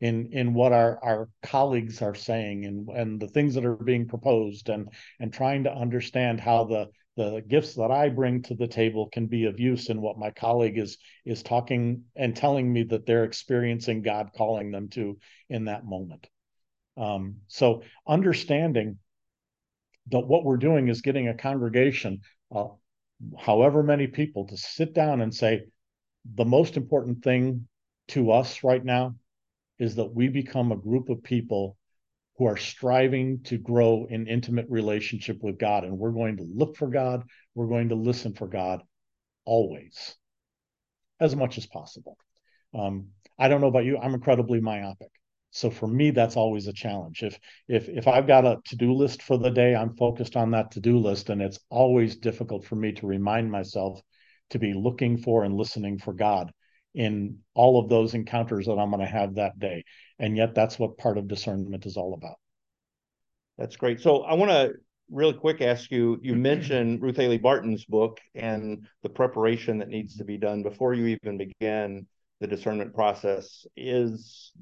[0.00, 4.06] in in what our our colleagues are saying and and the things that are being
[4.06, 4.88] proposed and
[5.20, 9.26] and trying to understand how the the gifts that I bring to the table can
[9.26, 13.24] be of use in what my colleague is is talking and telling me that they're
[13.24, 15.18] experiencing God calling them to
[15.50, 16.26] in that moment.
[16.96, 18.98] Um, so understanding
[20.10, 22.20] that what we're doing is getting a congregation,
[22.54, 22.68] uh,
[23.38, 25.62] however many people, to sit down and say,
[26.34, 27.66] the most important thing
[28.08, 29.14] to us right now
[29.78, 31.76] is that we become a group of people
[32.36, 35.84] who are striving to grow in intimate relationship with God.
[35.84, 37.24] And we're going to look for God,
[37.54, 38.82] we're going to listen for God
[39.44, 40.16] always,
[41.20, 42.16] as much as possible.
[42.74, 45.10] Um, I don't know about you, I'm incredibly myopic.
[45.54, 47.22] So for me, that's always a challenge.
[47.22, 47.38] If
[47.68, 50.98] if if I've got a to-do list for the day, I'm focused on that to-do
[50.98, 54.00] list, and it's always difficult for me to remind myself
[54.50, 56.52] to be looking for and listening for God
[56.94, 59.84] in all of those encounters that I'm going to have that day.
[60.18, 62.36] And yet, that's what part of discernment is all about.
[63.58, 64.00] That's great.
[64.00, 64.72] So, I want to
[65.10, 70.16] really quick ask you you mentioned Ruth Haley Barton's book and the preparation that needs
[70.16, 72.06] to be done before you even begin
[72.42, 73.64] the discernment process.
[73.76, 74.52] Is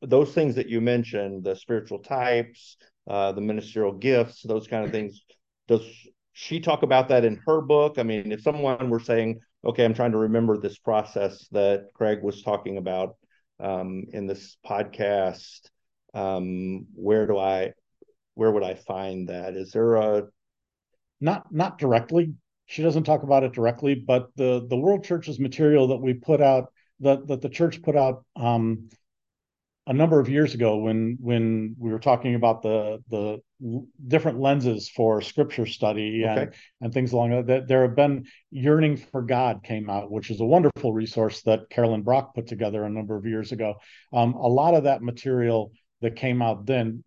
[0.00, 2.78] those things that you mentioned, the spiritual types,
[3.08, 5.22] uh, the ministerial gifts, those kind of things,
[5.68, 5.82] does
[6.32, 7.98] she talk about that in her book?
[7.98, 12.20] I mean, if someone were saying, okay, I'm trying to remember this process that Craig
[12.22, 13.16] was talking about
[13.60, 15.60] um, in this podcast.
[16.14, 17.72] Um, where do I,
[18.34, 19.56] where would I find that?
[19.56, 20.22] Is there a
[21.20, 22.34] not not directly?
[22.64, 26.40] She doesn't talk about it directly, but the the World Church's material that we put
[26.40, 28.88] out that that the church put out um,
[29.86, 33.40] a number of years ago when when we were talking about the the
[34.08, 36.56] different lenses for scripture study and, okay.
[36.80, 40.44] and things along that there have been yearning for god came out which is a
[40.44, 43.74] wonderful resource that carolyn brock put together a number of years ago
[44.12, 47.02] um, a lot of that material that came out then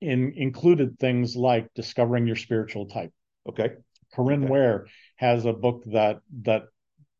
[0.00, 3.12] in, included things like discovering your spiritual type
[3.48, 3.70] okay
[4.12, 4.52] corinne okay.
[4.52, 4.86] ware
[5.16, 6.64] has a book that that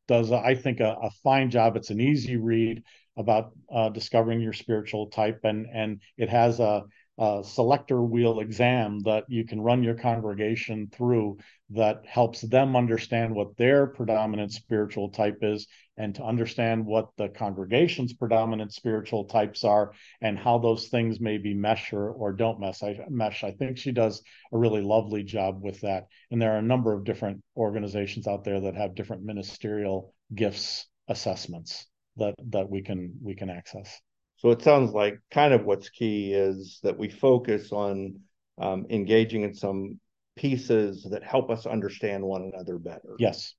[0.06, 1.76] does i think a, a fine job.
[1.76, 2.82] It's an easy read
[3.16, 6.84] about uh, discovering your spiritual type, and and it has a
[7.16, 11.38] uh, selector wheel exam that you can run your congregation through
[11.70, 17.28] that helps them understand what their predominant spiritual type is and to understand what the
[17.28, 22.82] congregation's predominant spiritual types are and how those things maybe mesh or, or don't mesh
[22.82, 23.44] I, mesh.
[23.44, 24.20] I think she does
[24.52, 26.06] a really lovely job with that.
[26.32, 30.86] And there are a number of different organizations out there that have different ministerial gifts
[31.08, 31.86] assessments
[32.16, 34.00] that that we can we can access.
[34.44, 38.20] So it sounds like kind of what's key is that we focus on
[38.58, 39.98] um, engaging in some
[40.36, 43.16] pieces that help us understand one another better.
[43.18, 43.54] Yes.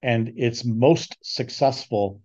[0.00, 2.22] And it's most successful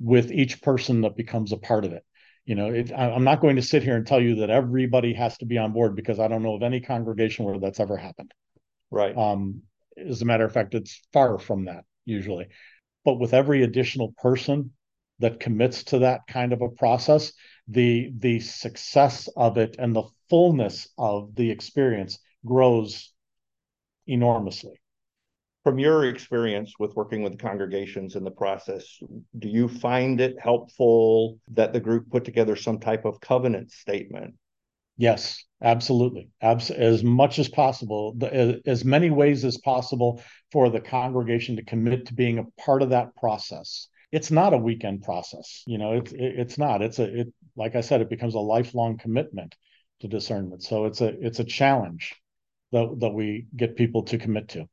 [0.00, 2.04] with each person that becomes a part of it.
[2.44, 5.38] You know, it, I'm not going to sit here and tell you that everybody has
[5.38, 8.34] to be on board because I don't know of any congregation where that's ever happened.
[8.90, 9.16] Right.
[9.16, 9.62] Um,
[9.96, 12.48] as a matter of fact, it's far from that usually.
[13.04, 14.72] But with every additional person
[15.18, 17.32] that commits to that kind of a process,
[17.68, 23.12] the the success of it and the fullness of the experience grows
[24.06, 24.80] enormously.
[25.62, 28.98] From your experience with working with congregations in the process,
[29.38, 34.34] do you find it helpful that the group put together some type of covenant statement?
[34.98, 36.28] Yes, absolutely.
[36.42, 41.64] Abs- as much as possible, the, as many ways as possible for the congregation to
[41.64, 45.64] commit to being a part of that process it's not a weekend process.
[45.66, 46.82] You know, it's it's not.
[46.82, 49.56] It's a it like I said, it becomes a lifelong commitment
[50.00, 50.62] to discernment.
[50.62, 52.14] So it's a it's a challenge
[52.70, 54.68] that that we get people to commit to.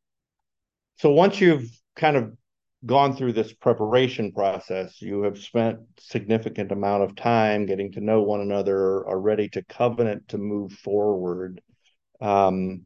[0.98, 2.34] So once you've kind of
[2.86, 8.22] gone through this preparation process, you have spent significant amount of time getting to know
[8.22, 11.62] one another, are ready to covenant to move forward.
[12.20, 12.86] Um,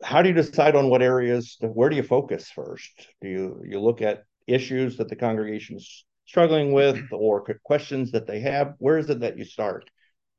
[0.00, 1.56] how do you decide on what areas?
[1.60, 3.08] Where do you focus first?
[3.20, 8.26] Do you you look at issues that the congregation is struggling with or questions that
[8.26, 8.74] they have?
[8.78, 9.88] Where is it that you start?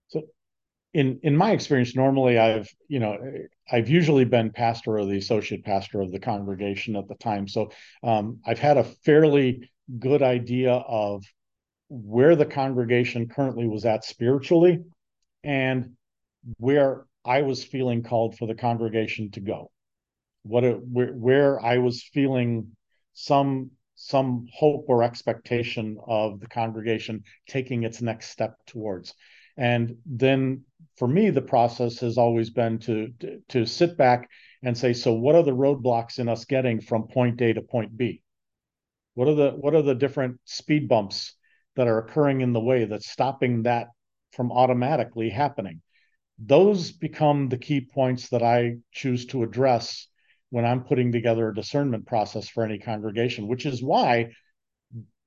[0.07, 0.23] So
[0.93, 3.17] in in my experience, normally I've, you know,
[3.71, 7.47] I've usually been pastor or the associate pastor of the congregation at the time.
[7.47, 7.71] So
[8.03, 11.23] um, I've had a fairly good idea of
[11.89, 14.83] where the congregation currently was at spiritually
[15.43, 15.91] and
[16.57, 19.71] where I was feeling called for the congregation to go.
[20.43, 22.75] What it, where, where I was feeling
[23.13, 23.71] some
[24.07, 29.15] some hope or expectation of the congregation taking its next step towards.
[29.57, 30.63] And then
[30.97, 34.29] for me, the process has always been to, to, to sit back
[34.61, 37.97] and say, so what are the roadblocks in us getting from point A to point
[37.97, 38.21] B?
[39.15, 41.33] What are the what are the different speed bumps
[41.75, 43.87] that are occurring in the way that's stopping that
[44.33, 45.81] from automatically happening?
[46.37, 50.07] Those become the key points that I choose to address
[50.55, 54.29] when I'm putting together a discernment process for any congregation, which is why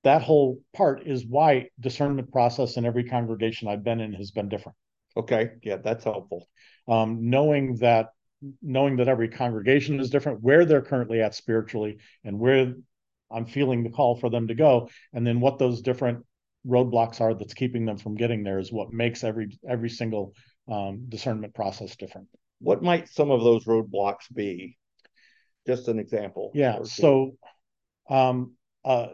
[0.02, 4.48] that whole part is why discernment process in every congregation I've been in has been
[4.48, 4.78] different.
[5.18, 6.48] Okay, yeah, that's helpful.
[6.88, 8.06] Um, knowing that
[8.62, 12.72] knowing that every congregation is different, where they're currently at spiritually, and where
[13.30, 16.24] I'm feeling the call for them to go, and then what those different
[16.66, 20.32] roadblocks are that's keeping them from getting there is what makes every every single
[20.72, 22.28] um, discernment process different.
[22.60, 24.78] What might some of those roadblocks be?
[25.68, 26.50] Just an example.
[26.54, 26.82] Yeah.
[26.84, 27.36] So,
[28.08, 28.54] um,
[28.84, 29.08] uh,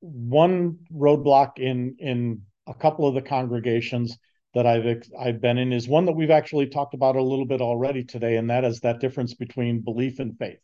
[0.00, 4.16] one roadblock in in a couple of the congregations
[4.54, 7.60] that I've I've been in is one that we've actually talked about a little bit
[7.60, 10.60] already today, and that is that difference between belief and faith.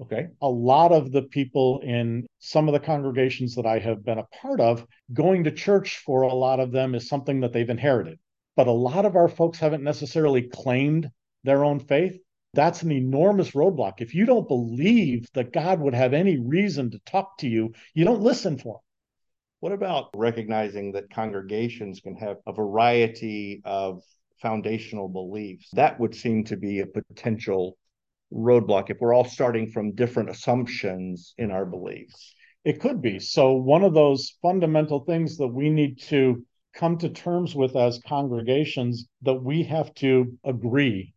[0.00, 0.28] Okay.
[0.40, 4.28] A lot of the people in some of the congregations that I have been a
[4.40, 8.18] part of, going to church for a lot of them is something that they've inherited.
[8.56, 11.10] But a lot of our folks haven't necessarily claimed
[11.42, 12.16] their own faith
[12.54, 14.00] that's an enormous roadblock.
[14.00, 18.04] If you don't believe that God would have any reason to talk to you, you
[18.04, 18.80] don't listen for him.
[19.60, 24.02] What about recognizing that congregations can have a variety of
[24.40, 25.68] foundational beliefs?
[25.72, 27.76] That would seem to be a potential
[28.32, 32.34] roadblock if we're all starting from different assumptions in our beliefs.
[32.64, 33.18] It could be.
[33.18, 36.44] So, one of those fundamental things that we need to
[36.74, 41.14] come to terms with as congregations that we have to agree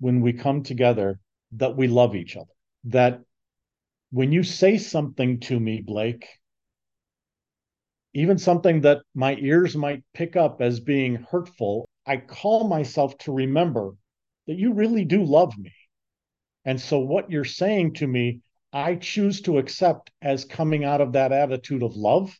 [0.00, 1.18] when we come together
[1.52, 2.52] that we love each other.
[2.84, 3.20] That
[4.10, 6.26] when you say something to me, Blake,
[8.14, 13.32] even something that my ears might pick up as being hurtful, I call myself to
[13.32, 13.94] remember
[14.46, 15.72] that you really do love me.
[16.64, 18.40] And so what you're saying to me,
[18.72, 22.36] I choose to accept as coming out of that attitude of love.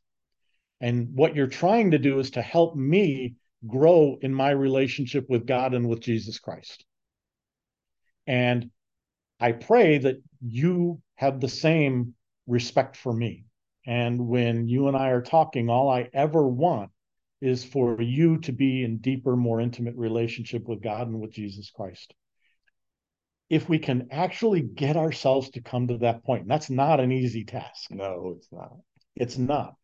[0.81, 3.35] And what you're trying to do is to help me
[3.67, 6.85] grow in my relationship with God and with Jesus Christ.
[8.27, 8.71] And
[9.41, 12.15] I pray that you have the same
[12.47, 13.45] respect for me.
[13.87, 16.91] And when you and I are talking, all I ever want
[17.41, 21.71] is for you to be in deeper, more intimate relationship with God and with Jesus
[21.71, 22.15] Christ.
[23.51, 27.45] If we can actually get ourselves to come to that point, that's not an easy
[27.45, 27.91] task.
[27.91, 28.73] No, it's not.
[29.15, 29.75] It's not.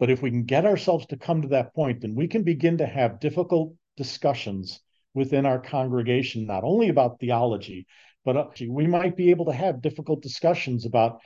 [0.00, 2.78] But if we can get ourselves to come to that point, then we can begin
[2.78, 4.80] to have difficult discussions
[5.18, 7.86] within our congregation, not only about theology,
[8.24, 11.20] but uh, we might be able to have difficult discussions about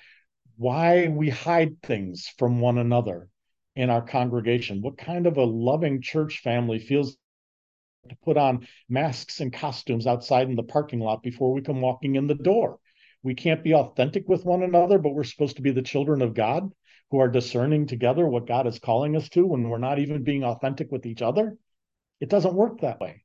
[0.56, 3.28] why we hide things from one another
[3.76, 4.82] in our congregation.
[4.82, 7.16] What kind of a loving church family feels
[8.08, 12.16] to put on masks and costumes outside in the parking lot before we come walking
[12.16, 12.78] in the door?
[13.22, 16.34] We can't be authentic with one another, but we're supposed to be the children of
[16.34, 16.70] God
[17.10, 20.44] who are discerning together what God is calling us to when we're not even being
[20.44, 21.56] authentic with each other.
[22.20, 23.21] It doesn't work that way.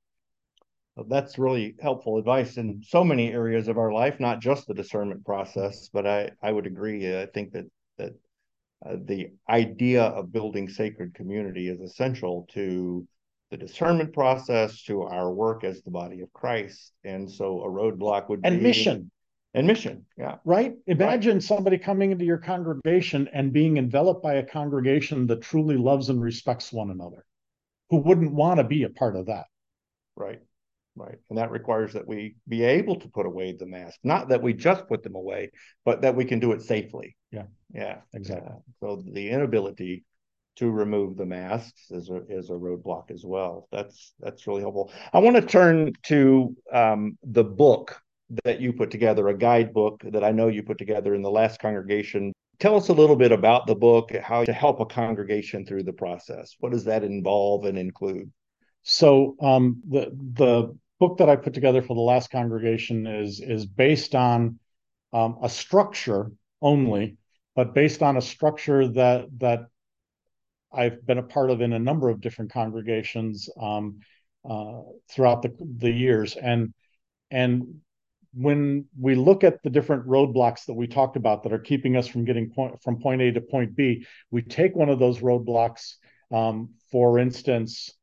[1.08, 5.26] That's really helpful advice in so many areas of our life, not just the discernment
[5.26, 5.90] process.
[5.90, 7.20] But I, I would agree.
[7.20, 7.66] I think that
[7.98, 8.14] that
[8.86, 13.08] uh, the idea of building sacred community is essential to
[13.50, 16.92] the discernment process, to our work as the body of Christ.
[17.04, 19.12] And so a roadblock would and be mission.
[19.54, 20.36] And mission, yeah.
[20.46, 20.76] Right?
[20.86, 21.44] Imagine right.
[21.44, 26.22] somebody coming into your congregation and being enveloped by a congregation that truly loves and
[26.22, 27.26] respects one another.
[27.90, 29.46] Who wouldn't want to be a part of that?
[30.16, 30.42] Right.
[30.98, 31.18] Right.
[31.30, 34.54] And that requires that we be able to put away the mask, not that we
[34.54, 35.52] just put them away,
[35.86, 37.16] but that we can do it safely.
[37.32, 37.44] Yeah.
[37.74, 37.98] Yeah.
[38.14, 38.56] Exactly.
[38.80, 40.04] so the inability
[40.58, 43.68] to remove the masks is a is a roadblock as well.
[43.72, 44.92] That's that's really helpful.
[45.14, 48.02] I want to turn to um, the book
[48.44, 51.60] that you put together, a guidebook that I know you put together in the last
[51.60, 52.34] congregation.
[52.60, 55.94] Tell us a little bit about the book, how to help a congregation through the
[55.94, 56.56] process.
[56.60, 58.32] What does that involve and include?
[58.82, 63.66] So um, the the book that I put together for the last congregation is is
[63.66, 64.60] based on
[65.14, 66.32] um, a structure
[66.62, 67.18] only,
[67.56, 69.68] but based on a structure that that
[70.74, 74.00] I've been a part of in a number of different congregations um,
[74.50, 76.74] uh, throughout the the years, and
[77.32, 77.82] and
[78.34, 82.08] when we look at the different roadblocks that we talked about that are keeping us
[82.08, 85.96] from getting point, from point A to point B, we take one of those roadblocks.
[86.32, 87.97] Um, for instance,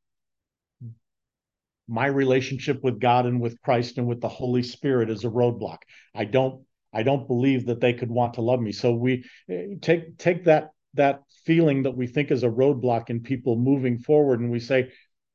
[1.88, 5.78] my relationship with God and with Christ and with the Holy Spirit is a roadblock.
[6.14, 8.72] I don't I don't believe that they could want to love me.
[8.72, 13.20] So we eh, take take that that feeling that we think is a roadblock in
[13.20, 14.90] people moving forward and we say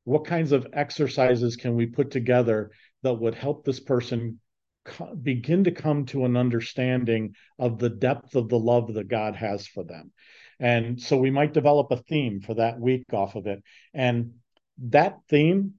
[0.05, 2.71] what kinds of exercises can we put together
[3.03, 4.39] that would help this person
[5.21, 9.67] begin to come to an understanding of the depth of the love that God has
[9.67, 10.11] for them.
[10.59, 13.61] And so we might develop a theme for that week off of it.
[13.93, 14.33] And
[14.79, 15.75] that theme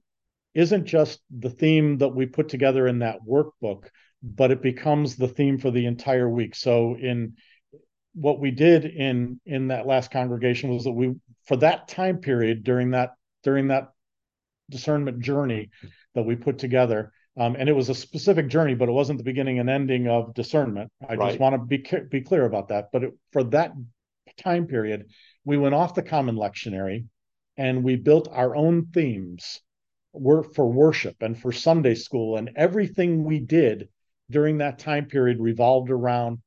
[0.53, 3.85] isn't just the theme that we put together in that workbook,
[4.21, 6.55] but it becomes the theme for the entire week.
[6.55, 7.35] So in
[8.13, 12.63] what we did in in that last congregation was that we for that time period
[12.63, 13.11] during that
[13.43, 13.91] during that
[14.69, 15.69] discernment journey
[16.15, 19.23] that we put together um, and it was a specific journey but it wasn't the
[19.23, 21.29] beginning and ending of discernment i right.
[21.29, 23.71] just want to be be clear about that but it, for that
[24.37, 25.05] time period
[25.45, 27.05] we went off the common lectionary
[27.57, 29.61] and we built our own themes
[30.13, 33.89] work for worship and for Sunday school, and everything we did
[34.29, 36.39] during that time period revolved around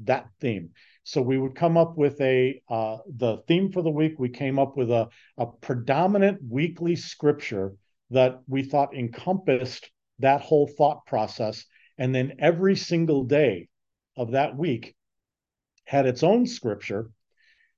[0.00, 0.70] that theme.
[1.04, 4.18] So we would come up with a uh, the theme for the week.
[4.18, 7.74] We came up with a, a predominant weekly scripture
[8.10, 11.64] that we thought encompassed that whole thought process,
[11.98, 13.68] and then every single day
[14.16, 14.94] of that week
[15.84, 17.10] had its own scripture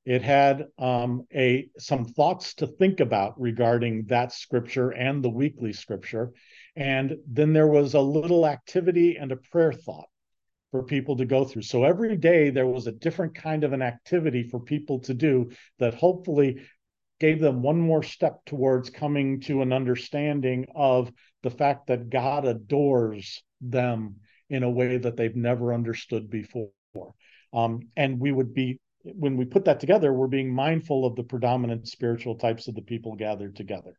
[0.04, 5.72] it had um, a some thoughts to think about regarding that scripture and the weekly
[5.72, 6.32] scripture,
[6.76, 10.08] and then there was a little activity and a prayer thought
[10.70, 11.62] for people to go through.
[11.62, 15.50] So every day there was a different kind of an activity for people to do
[15.78, 16.62] that hopefully
[17.20, 22.44] gave them one more step towards coming to an understanding of the fact that God
[22.44, 24.16] adores them
[24.50, 26.70] in a way that they've never understood before.
[27.52, 31.22] Um, and we would be when we put that together, we're being mindful of the
[31.22, 33.98] predominant spiritual types of the people gathered together.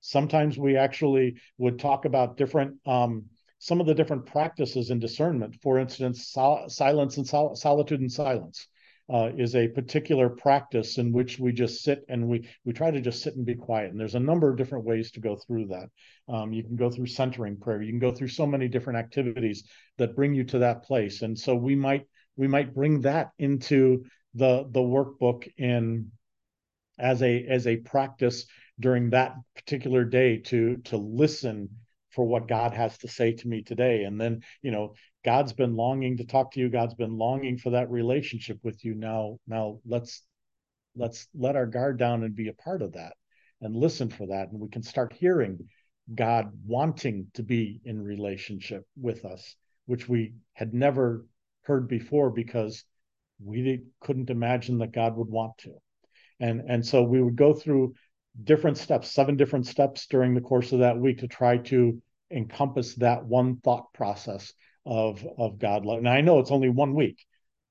[0.00, 3.24] Sometimes we actually would talk about different, um,
[3.58, 5.56] some of the different practices in discernment.
[5.62, 8.68] For instance, sol- silence and sol- solitude and silence
[9.12, 13.00] uh, is a particular practice in which we just sit and we we try to
[13.00, 13.90] just sit and be quiet.
[13.90, 15.88] And there's a number of different ways to go through that.
[16.28, 17.82] Um, you can go through centering prayer.
[17.82, 19.64] You can go through so many different activities
[19.98, 21.22] that bring you to that place.
[21.22, 24.04] And so we might we might bring that into
[24.34, 26.10] the the workbook in
[26.98, 28.46] as a as a practice
[28.80, 31.68] during that particular day to to listen
[32.10, 34.04] for what God has to say to me today.
[34.04, 36.68] And then, you know, God's been longing to talk to you.
[36.68, 38.94] God's been longing for that relationship with you.
[38.94, 40.22] Now, now let's
[40.96, 43.14] let's let our guard down and be a part of that.
[43.60, 44.50] and listen for that.
[44.50, 45.68] And we can start hearing
[46.14, 49.56] God wanting to be in relationship with us,
[49.86, 51.26] which we had never
[51.62, 52.84] heard before because
[53.42, 55.74] we couldn't imagine that God would want to.
[56.40, 57.94] And, and so we would go through
[58.42, 62.94] different steps, seven different steps during the course of that week to try to encompass
[62.96, 64.52] that one thought process
[64.84, 65.86] of, of God.
[65.86, 65.98] Love.
[65.98, 67.24] And I know it's only one week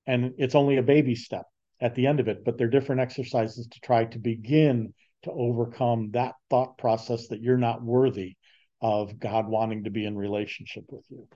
[0.08, 1.46] and it's only a baby step
[1.82, 4.94] at the end of it, but they're different exercises to try to begin
[5.24, 8.36] to overcome that thought process that you're not worthy
[8.82, 11.28] of God wanting to be in relationship with you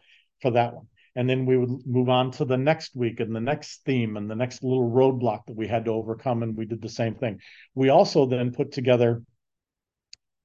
[0.42, 0.88] for that one.
[1.18, 4.30] And then we would move on to the next week and the next theme and
[4.30, 6.44] the next little roadblock that we had to overcome.
[6.44, 7.40] And we did the same thing.
[7.74, 9.24] We also then put together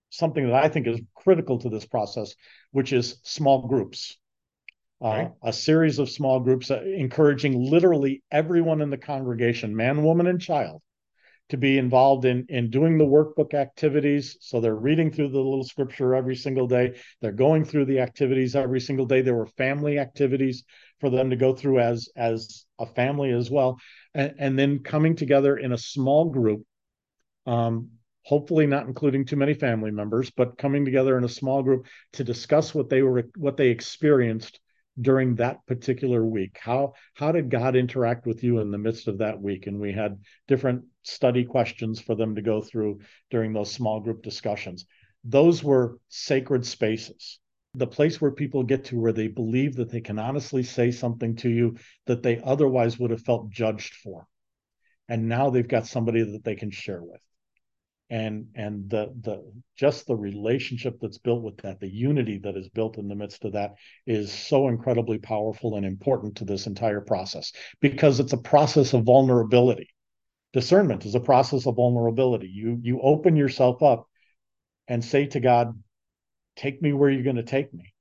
[0.09, 2.35] something that I think is critical to this process,
[2.71, 4.17] which is small groups.
[4.99, 10.27] Uh, a series of small groups uh, encouraging literally everyone in the congregation, man, woman,
[10.27, 10.81] and child,
[11.53, 14.39] to be involved in in doing the workbook activities.
[14.41, 16.99] So they're reading through the little scripture every single day.
[17.21, 19.21] They're going through the activities every single day.
[19.21, 20.65] There were family activities
[20.99, 23.79] for them to go through as as a family as well.
[24.15, 26.63] And, and then coming together in a small group
[27.45, 27.91] um,
[28.25, 32.25] hopefully not including too many family members but coming together in a small group to
[32.25, 34.59] discuss what they were what they experienced
[34.99, 36.59] during that particular week.
[36.61, 39.67] How how did god interact with you in the midst of that week?
[39.67, 43.01] And we had different study questions for them to go through
[43.31, 44.87] during those small group discussions.
[45.25, 47.39] Those were sacred spaces.
[47.75, 51.37] The place where people get to where they believe that they can honestly say something
[51.37, 51.77] to you
[52.07, 54.27] that they otherwise would have felt judged for.
[55.09, 57.21] And now they've got somebody that they can share with.
[58.11, 59.43] And and the the
[59.75, 63.43] just the relationship that's built with that the unity that is built in the midst
[63.47, 63.77] of that
[64.07, 69.05] is so incredibly powerful and important to this entire process because it's a process of
[69.05, 69.89] vulnerability
[70.53, 74.07] discernment is a process of vulnerability you you open yourself up
[74.89, 75.79] and say to god
[76.57, 77.93] take me where you're going to take me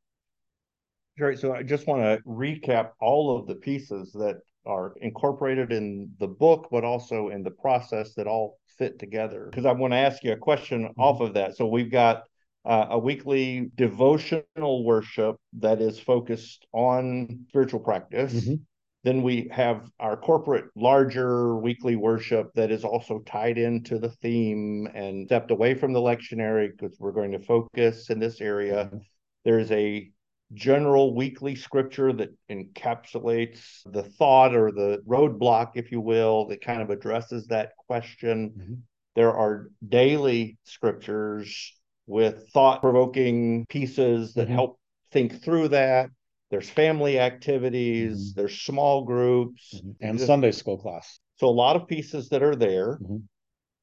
[1.19, 1.37] Right.
[1.37, 6.27] So I just want to recap all of the pieces that are incorporated in the
[6.27, 9.47] book, but also in the process that all fit together.
[9.49, 11.01] Because I want to ask you a question mm-hmm.
[11.01, 11.57] off of that.
[11.57, 12.23] So we've got
[12.65, 18.33] uh, a weekly devotional worship that is focused on spiritual practice.
[18.33, 18.55] Mm-hmm.
[19.03, 24.87] Then we have our corporate larger weekly worship that is also tied into the theme
[24.93, 28.85] and stepped away from the lectionary because we're going to focus in this area.
[28.85, 28.97] Mm-hmm.
[29.43, 30.11] There's a
[30.53, 36.81] general weekly scripture that encapsulates the thought or the roadblock, if you will, that kind
[36.81, 38.51] of addresses that question.
[38.55, 38.73] Mm-hmm.
[39.15, 41.73] There are daily scriptures
[42.05, 44.53] with thought provoking pieces that mm-hmm.
[44.53, 44.79] help
[45.11, 46.09] think through that.
[46.51, 48.39] There's family activities, mm-hmm.
[48.39, 49.91] there's small groups, mm-hmm.
[50.01, 51.19] and just, Sunday school class.
[51.37, 52.99] So, a lot of pieces that are there.
[53.01, 53.17] Mm-hmm.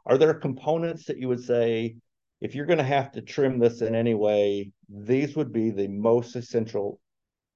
[0.07, 1.97] Are there components that you would say
[2.41, 5.89] if you're going to have to trim this in any way, these would be the
[5.89, 7.01] most essential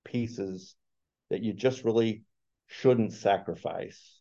[0.04, 0.74] pieces
[1.30, 2.22] that you just really
[2.66, 4.20] shouldn't sacrifice.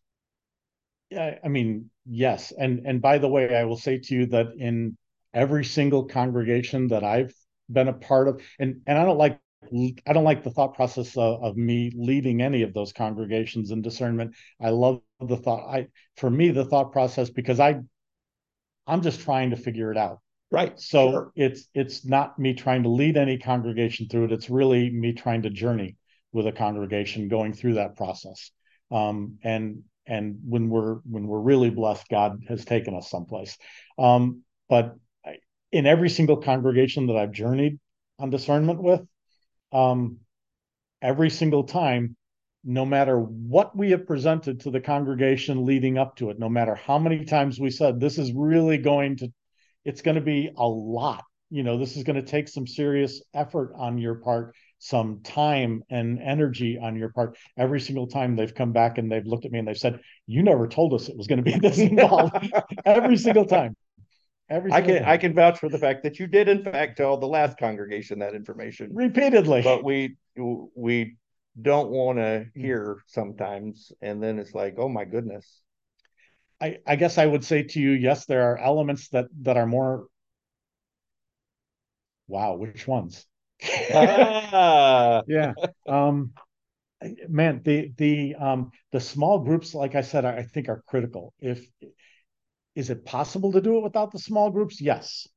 [1.09, 2.53] Yeah, I mean, yes.
[2.57, 4.97] And and by the way, I will say to you that in
[5.33, 7.33] every single congregation that I've
[7.69, 11.16] been a part of, and and I don't like I don't like the thought process
[11.16, 14.36] of, of, me leading any of those congregations in discernment.
[14.59, 15.70] I love the thought.
[15.70, 15.88] I
[16.18, 17.80] for me the thought process because I
[18.88, 20.20] I'm just trying to figure it out.
[20.51, 20.78] Right.
[20.80, 21.32] So sure.
[21.36, 24.32] it's it's not me trying to lead any congregation through it.
[24.32, 25.95] It's really me trying to journey
[26.34, 28.51] with a congregation going through that process.
[28.89, 33.57] Um, and and when we're when we're really blessed, God has taken us someplace.
[33.97, 34.95] Um, but
[35.72, 37.80] in every single congregation that I've journeyed
[38.20, 39.01] on discernment with,
[39.72, 40.17] um,
[41.01, 42.15] every single time,
[42.63, 46.76] no matter what we have presented to the congregation leading up to it, no matter
[46.76, 49.32] how many times we said this is really going to
[49.84, 51.24] it's going to be a lot.
[51.49, 55.84] You know, this is going to take some serious effort on your part, some time
[55.89, 57.38] and energy on your part.
[57.57, 60.43] Every single time they've come back and they've looked at me and they've said, "You
[60.43, 62.36] never told us it was going to be this involved."
[62.86, 63.76] Every single time.
[64.52, 65.06] Every I can.
[65.06, 68.20] I can vouch for the fact that you did in fact tell the last congregation
[68.20, 69.62] that information repeatedly.
[69.62, 70.18] But we
[70.76, 71.16] we
[71.60, 75.62] don't want to hear sometimes, and then it's like, oh my goodness.
[76.60, 79.66] I, I guess I would say to you, yes, there are elements that that are
[79.66, 80.08] more.
[82.28, 83.26] Wow, which ones?
[83.93, 85.22] ah.
[85.28, 85.54] yeah.
[85.88, 86.34] Um,
[87.30, 91.34] man, the the um the small groups, like I said, I think are critical.
[91.39, 91.66] If
[92.82, 94.82] is it possible to do it without the small groups?
[94.82, 95.27] Yes.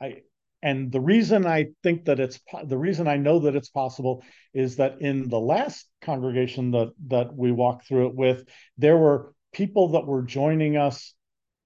[0.00, 0.22] I
[0.62, 4.22] and the reason I think that it's the reason I know that it's possible
[4.52, 8.44] is that in the last congregation that that we walked through it with,
[8.76, 11.14] there were people that were joining us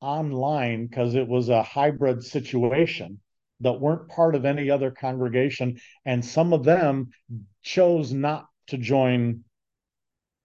[0.00, 3.20] online because it was a hybrid situation
[3.61, 7.11] that weren't part of any other congregation and some of them
[7.62, 9.44] chose not to join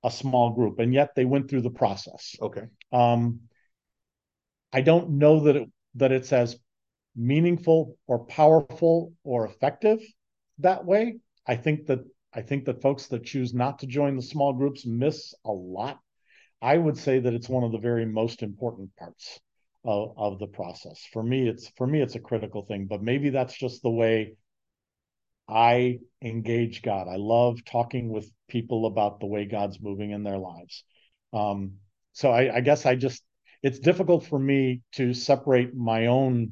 [0.03, 3.39] a small group and yet they went through the process okay um,
[4.77, 6.57] i don't know that it that it's as
[7.15, 9.99] meaningful or powerful or effective
[10.59, 11.17] that way
[11.47, 11.99] i think that
[12.33, 15.99] i think that folks that choose not to join the small groups miss a lot
[16.61, 19.39] i would say that it's one of the very most important parts
[19.85, 20.99] of, of the process.
[21.13, 24.35] For me, it's for me, it's a critical thing, but maybe that's just the way
[25.47, 27.07] I engage God.
[27.07, 30.83] I love talking with people about the way God's moving in their lives.
[31.33, 31.73] Um,
[32.13, 33.21] so I, I guess I just
[33.65, 36.51] it's difficult for me to separate my own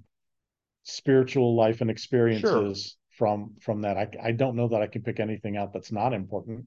[0.82, 3.18] spiritual life and experiences sure.
[3.18, 3.98] from from that.
[3.98, 6.66] I I don't know that I can pick anything out that's not important.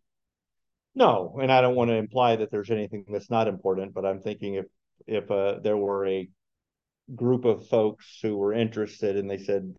[0.95, 4.21] No, and I don't want to imply that there's anything that's not important, but I'm
[4.21, 4.67] thinking if
[5.09, 6.29] if uh, there were a
[7.17, 9.75] group of folks who were interested and they said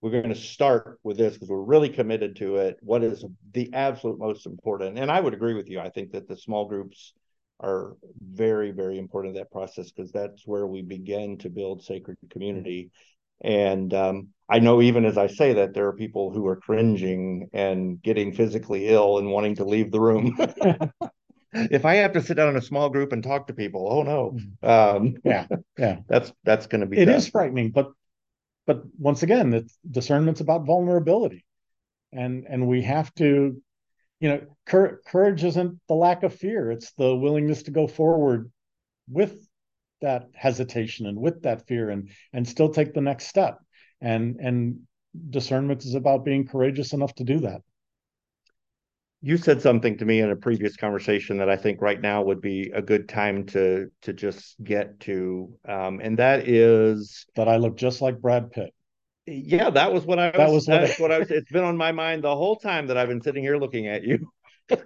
[0.00, 3.72] we're going to start with this because we're really committed to it what is the
[3.72, 7.14] absolute most important and i would agree with you i think that the small groups
[7.60, 12.16] are very very important in that process because that's where we begin to build sacred
[12.30, 12.90] community
[13.42, 17.48] and um, i know even as i say that there are people who are cringing
[17.52, 20.36] and getting physically ill and wanting to leave the room
[21.70, 24.02] if I have to sit down in a small group and talk to people, oh
[24.02, 24.36] no.
[24.36, 24.96] Mm-hmm.
[25.06, 25.46] Um, yeah,
[25.78, 26.98] yeah, that's that's going to be.
[26.98, 27.16] It tough.
[27.16, 27.92] is frightening, but
[28.66, 31.44] but once again, discernment's about vulnerability,
[32.12, 33.60] and and we have to,
[34.20, 38.50] you know, cur- courage isn't the lack of fear; it's the willingness to go forward
[39.08, 39.48] with
[40.00, 43.58] that hesitation and with that fear, and and still take the next step.
[44.00, 44.80] And and
[45.30, 47.62] discernment is about being courageous enough to do that
[49.26, 52.40] you said something to me in a previous conversation that I think right now would
[52.40, 57.56] be a good time to to just get to, um, and that is that I
[57.56, 58.72] look just like Brad Pitt.
[59.26, 60.68] Yeah, that was what I was, that was.
[60.68, 61.30] What, that's what I was.
[61.30, 64.04] It's been on my mind the whole time that I've been sitting here looking at
[64.04, 64.30] you.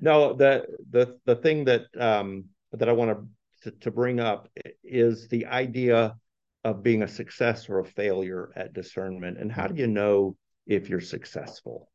[0.00, 3.26] no, the the the thing that um, that I want
[3.62, 4.48] to to bring up
[4.84, 6.14] is the idea
[6.62, 10.88] of being a success or a failure at discernment, and how do you know if
[10.88, 11.90] you're successful?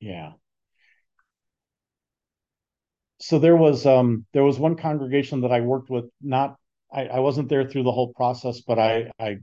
[0.00, 0.32] Yeah.
[3.20, 6.56] So there was um there was one congregation that I worked with, not
[6.92, 9.38] I, I wasn't there through the whole process, but I I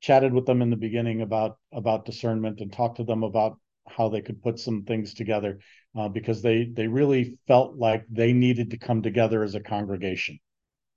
[0.00, 4.08] chatted with them in the beginning about about discernment and talked to them about how
[4.08, 5.58] they could put some things together
[5.96, 10.38] uh, because they they really felt like they needed to come together as a congregation.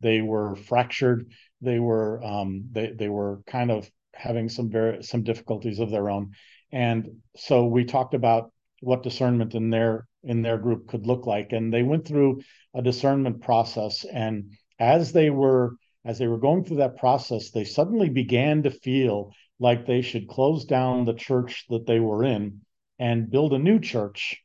[0.02, 1.32] They were fractured.
[1.62, 6.10] They were um, they they were kind of having some very some difficulties of their
[6.10, 6.32] own,
[6.72, 11.54] and so we talked about what discernment in their in their group could look like
[11.54, 12.42] and they went through
[12.74, 15.76] a discernment process and as they were
[16.10, 20.28] as they were going through that process they suddenly began to feel like they should
[20.28, 22.62] close down the church that they were in
[22.98, 24.42] and build a new church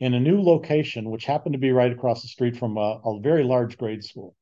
[0.00, 3.20] in a new location which happened to be right across the street from a, a
[3.20, 4.34] very large grade school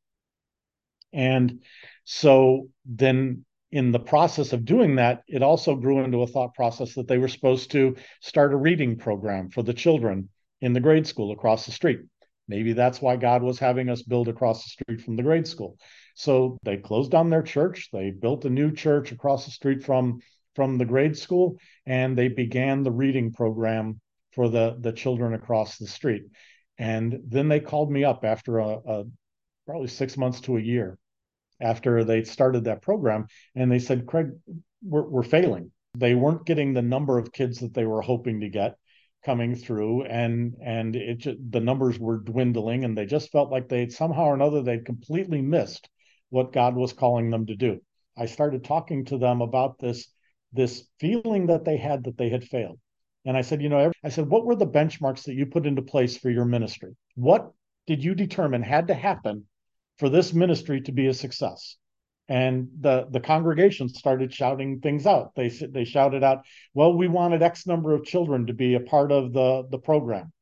[1.12, 1.64] and
[2.04, 6.94] so then in the process of doing that, it also grew into a thought process
[6.94, 10.28] that they were supposed to start a reading program for the children
[10.60, 12.00] in the grade school across the street.
[12.48, 15.78] Maybe that's why God was having us build across the street from the grade school.
[16.20, 17.88] So they closed down their church.
[17.94, 20.20] They built a new church across the street from
[20.54, 21.56] from the grade school,
[21.86, 24.02] and they began the reading program
[24.32, 26.24] for the the children across the street.
[26.76, 29.04] And then they called me up after a, a
[29.64, 30.98] probably six months to a year
[31.58, 34.32] after they started that program, and they said, Craig,
[34.82, 35.72] we're, we're failing.
[35.96, 38.76] They weren't getting the number of kids that they were hoping to get
[39.24, 43.88] coming through and and it the numbers were dwindling and they just felt like they
[43.88, 45.88] somehow or another they'd completely missed
[46.30, 47.80] what God was calling them to do.
[48.16, 50.08] I started talking to them about this
[50.52, 52.80] this feeling that they had that they had failed.
[53.24, 55.82] And I said, you know, I said, what were the benchmarks that you put into
[55.82, 56.96] place for your ministry?
[57.14, 57.52] What
[57.86, 59.46] did you determine had to happen
[60.00, 61.76] for this ministry to be a success.
[62.26, 65.34] And the, the congregation started shouting things out.
[65.36, 69.12] They, they shouted out, well, we wanted X number of children to be a part
[69.12, 70.32] of the, the program.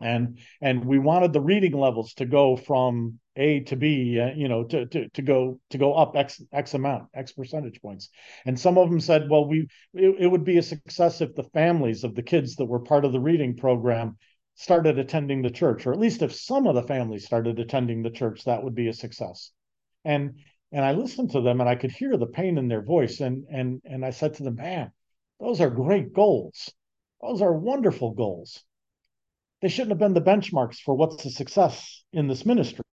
[0.00, 4.48] And, and we wanted the reading levels to go from A to B, uh, you
[4.48, 8.08] know, to, to, to go, to go up X, X amount, X percentage points.
[8.44, 11.44] And some of them said, well, we, it, it would be a success if the
[11.44, 14.16] families of the kids that were part of the reading program
[14.56, 18.10] started attending the church, or at least if some of the families started attending the
[18.10, 19.52] church, that would be a success.
[20.04, 20.36] And
[20.72, 23.20] and I listened to them and I could hear the pain in their voice.
[23.20, 24.90] And and and I said to them, man,
[25.38, 26.72] those are great goals.
[27.20, 28.62] Those are wonderful goals.
[29.60, 32.85] They shouldn't have been the benchmarks for what's a success in this ministry.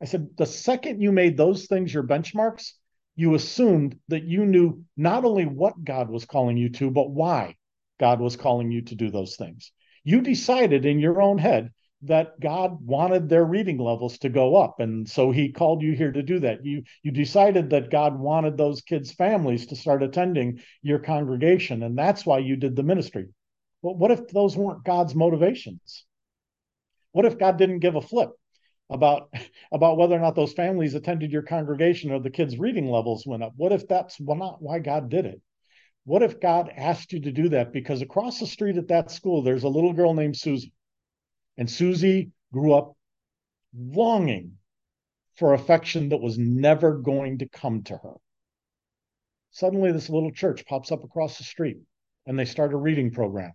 [0.00, 2.72] I said, the second you made those things your benchmarks,
[3.14, 7.56] you assumed that you knew not only what God was calling you to, but why
[7.98, 9.72] God was calling you to do those things.
[10.04, 11.72] You decided in your own head
[12.02, 14.80] that God wanted their reading levels to go up.
[14.80, 16.64] And so he called you here to do that.
[16.64, 21.82] You you decided that God wanted those kids' families to start attending your congregation.
[21.82, 23.28] And that's why you did the ministry.
[23.80, 26.04] Well, what if those weren't God's motivations?
[27.12, 28.30] What if God didn't give a flip
[28.90, 29.32] about
[29.72, 33.42] about whether or not those families attended your congregation or the kids' reading levels went
[33.42, 33.52] up?
[33.56, 35.40] What if that's not why God did it?
[36.04, 37.72] What if God asked you to do that?
[37.72, 40.72] Because across the street at that school, there's a little girl named Susie
[41.56, 42.96] and Susie grew up
[43.76, 44.52] longing
[45.36, 48.14] for affection that was never going to come to her.
[49.50, 51.78] Suddenly, this little church pops up across the street
[52.26, 53.52] and they start a reading program.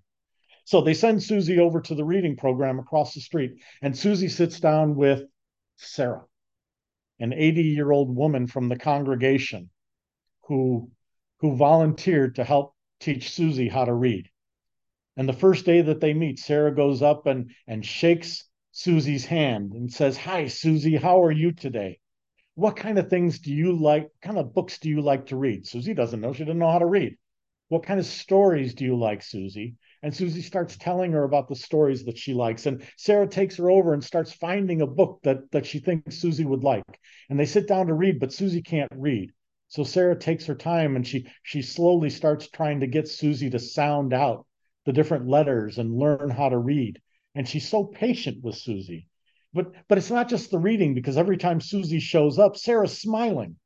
[0.71, 4.57] So they send Susie over to the reading program across the street, and Susie sits
[4.61, 5.23] down with
[5.75, 6.23] Sarah,
[7.19, 9.69] an 80 year old woman from the congregation
[10.43, 10.89] who,
[11.41, 14.29] who volunteered to help teach Susie how to read.
[15.17, 19.73] And the first day that they meet, Sarah goes up and, and shakes Susie's hand
[19.73, 21.99] and says, Hi, Susie, how are you today?
[22.55, 24.03] What kind of things do you like?
[24.03, 25.67] What kind of books do you like to read?
[25.67, 26.31] Susie doesn't know.
[26.31, 27.17] She didn't know how to read.
[27.67, 29.75] What kind of stories do you like, Susie?
[30.03, 32.65] And Susie starts telling her about the stories that she likes.
[32.65, 36.45] And Sarah takes her over and starts finding a book that, that she thinks Susie
[36.45, 36.83] would like.
[37.29, 39.31] And they sit down to read, but Susie can't read.
[39.67, 43.59] So Sarah takes her time and she she slowly starts trying to get Susie to
[43.59, 44.45] sound out
[44.85, 46.99] the different letters and learn how to read.
[47.35, 49.07] And she's so patient with Susie.
[49.53, 53.57] But but it's not just the reading because every time Susie shows up, Sarah's smiling.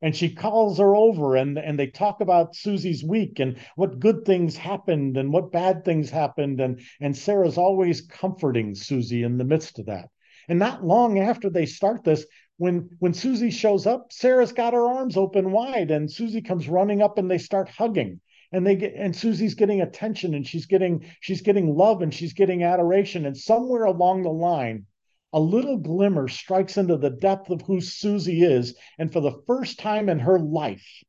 [0.00, 4.24] And she calls her over and, and they talk about Susie's week and what good
[4.24, 6.60] things happened and what bad things happened.
[6.60, 10.10] And, and Sarah's always comforting Susie in the midst of that.
[10.48, 12.24] And not long after they start this,
[12.56, 17.00] when when Susie shows up, Sarah's got her arms open wide, and Susie comes running
[17.02, 18.20] up and they start hugging
[18.52, 22.32] and they get and Susie's getting attention and she's getting she's getting love and she's
[22.32, 24.86] getting adoration and somewhere along the line
[25.32, 29.78] a little glimmer strikes into the depth of who Susie is and for the first
[29.78, 31.02] time in her life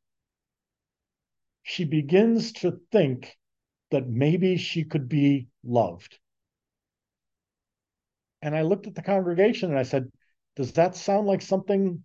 [1.64, 3.38] she begins to think
[3.92, 6.18] that maybe she could be loved.
[8.42, 10.12] And I looked at the congregation and I said
[10.56, 12.04] does that sound like something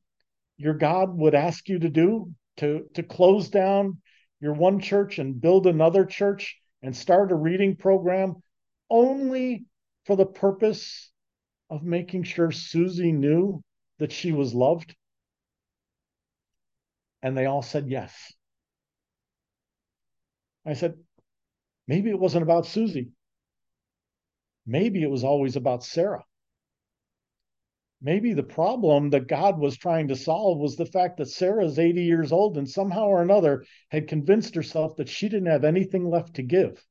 [0.56, 2.32] your God would ask you to do?
[2.58, 4.00] To to close down
[4.40, 8.36] your one church and build another church and start a reading program
[8.90, 9.64] only
[10.04, 11.10] for the purpose
[11.70, 13.62] of making sure Susie knew
[13.98, 14.94] that she was loved?
[17.22, 18.32] And they all said yes.
[20.66, 20.94] I said,
[21.86, 23.10] maybe it wasn't about Susie.
[24.66, 26.24] Maybe it was always about Sarah
[28.04, 32.04] maybe the problem that God was trying to solve was the fact that Sarah's 80
[32.04, 36.34] years old and somehow or another had convinced herself that she didn't have anything left
[36.34, 36.84] to give,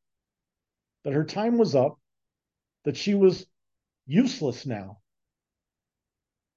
[1.03, 1.99] that her time was up,
[2.83, 3.45] that she was
[4.05, 4.99] useless now.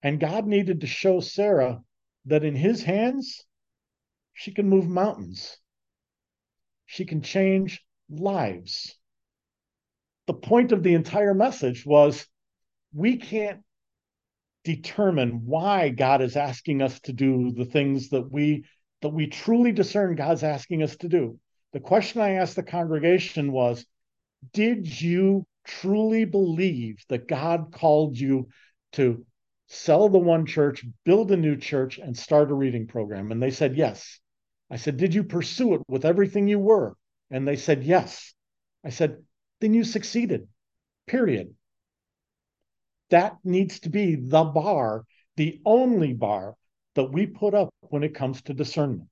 [0.02, 1.80] And God needed to show Sarah
[2.26, 3.44] that in his hands,
[4.34, 5.56] she can move mountains,
[6.84, 8.94] she can change lives.
[10.26, 12.26] The point of the entire message was
[12.92, 13.62] we can't
[14.64, 18.64] determine why God is asking us to do the things that we
[19.02, 21.38] that we truly discern God's asking us to do.
[21.72, 23.84] The question I asked the congregation was,
[24.52, 28.48] did you truly believe that God called you
[28.92, 29.24] to
[29.68, 33.32] sell the one church, build a new church, and start a reading program?
[33.32, 34.20] And they said, yes.
[34.70, 36.94] I said, did you pursue it with everything you were?
[37.30, 38.34] And they said, yes.
[38.84, 39.18] I said,
[39.60, 40.48] then you succeeded,
[41.06, 41.54] period
[43.10, 45.04] that needs to be the bar,
[45.36, 46.54] the only bar
[46.94, 49.08] that we put up when it comes to discernment.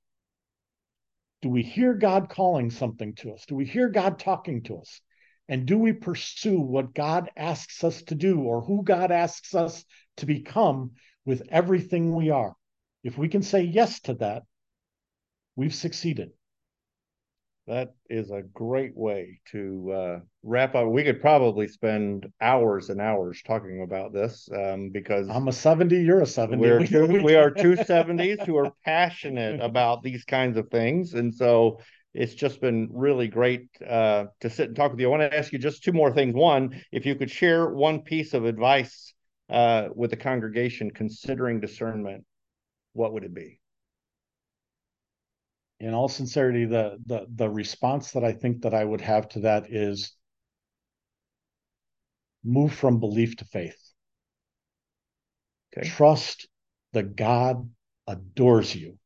[1.41, 3.45] Do we hear God calling something to us?
[3.47, 5.01] Do we hear God talking to us?
[5.47, 9.83] And do we pursue what God asks us to do or who God asks us
[10.17, 10.91] to become
[11.25, 12.55] with everything we are?
[13.03, 14.43] If we can say yes to that,
[15.55, 16.31] we've succeeded.
[17.67, 20.87] That is a great way to uh, wrap up.
[20.87, 25.95] We could probably spend hours and hours talking about this um, because I'm a 70,
[25.97, 26.61] you're a 70.
[26.61, 31.15] We're we, two, we are two 70s who are passionate about these kinds of things.
[31.15, 31.79] And so
[32.15, 35.07] it's just been really great uh, to sit and talk with you.
[35.07, 36.33] I want to ask you just two more things.
[36.33, 39.13] One, if you could share one piece of advice
[39.49, 42.25] uh, with the congregation considering discernment,
[42.93, 43.59] what would it be?
[45.79, 49.41] in all sincerity, the the the response that I think that I would have to
[49.41, 50.15] that is
[52.43, 53.77] move from belief to faith.
[55.77, 55.87] Okay.
[55.87, 56.47] Trust
[56.93, 57.69] that God
[58.07, 58.97] adores you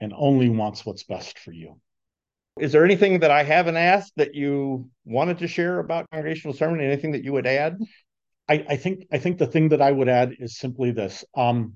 [0.00, 1.80] and only wants what's best for you.
[2.58, 6.82] Is there anything that I haven't asked that you wanted to share about congregational discernment?
[6.82, 7.78] Anything that you would add?
[8.48, 11.24] I, I think I think the thing that I would add is simply this.
[11.36, 11.74] Um,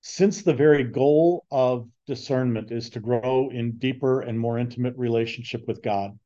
[0.00, 5.66] since the very goal of discernment is to grow in deeper and more intimate relationship
[5.66, 6.16] with God,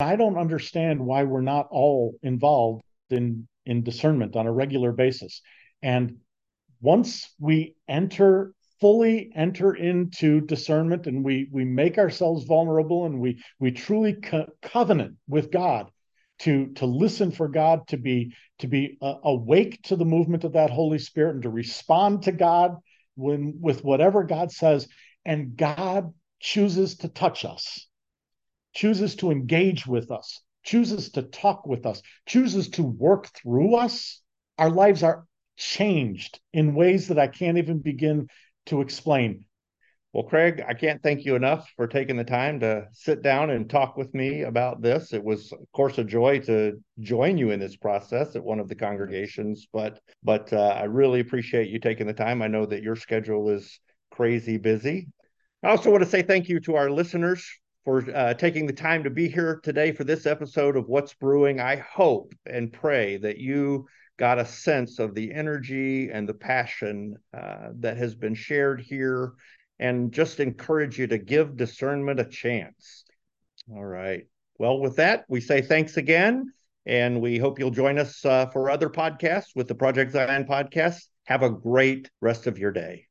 [0.00, 5.42] I don't understand why we're not all involved in in discernment on a regular basis.
[5.82, 6.16] And
[6.80, 13.42] once we enter fully enter into discernment and we we make ourselves vulnerable and we
[13.58, 15.90] we truly co- covenant with God
[16.40, 20.54] to to listen for God to be to be uh, awake to the movement of
[20.54, 22.76] that Holy Spirit and to respond to God
[23.14, 24.88] when with whatever God says.
[25.24, 27.86] And God chooses to touch us
[28.72, 34.22] chooses to engage with us chooses to talk with us chooses to work through us.
[34.56, 35.26] Our lives are
[35.56, 38.28] changed in ways that I can't even begin
[38.66, 39.44] to explain.
[40.12, 43.70] Well, Craig, I can't thank you enough for taking the time to sit down and
[43.70, 45.12] talk with me about this.
[45.12, 48.68] It was, of course, a joy to join you in this process at one of
[48.68, 52.42] the congregations, but but uh, I really appreciate you taking the time.
[52.42, 53.78] I know that your schedule is
[54.10, 55.06] crazy busy.
[55.62, 57.48] I also want to say thank you to our listeners
[57.84, 61.60] for uh, taking the time to be here today for this episode of What's Brewing.
[61.60, 63.86] I hope and pray that you
[64.20, 69.32] got a sense of the energy and the passion uh, that has been shared here
[69.78, 73.04] and just encourage you to give discernment a chance.
[73.74, 74.26] All right.
[74.58, 76.52] Well, with that, we say thanks again.
[76.84, 81.02] And we hope you'll join us uh, for other podcasts with the Project Zion podcast.
[81.24, 83.09] Have a great rest of your day.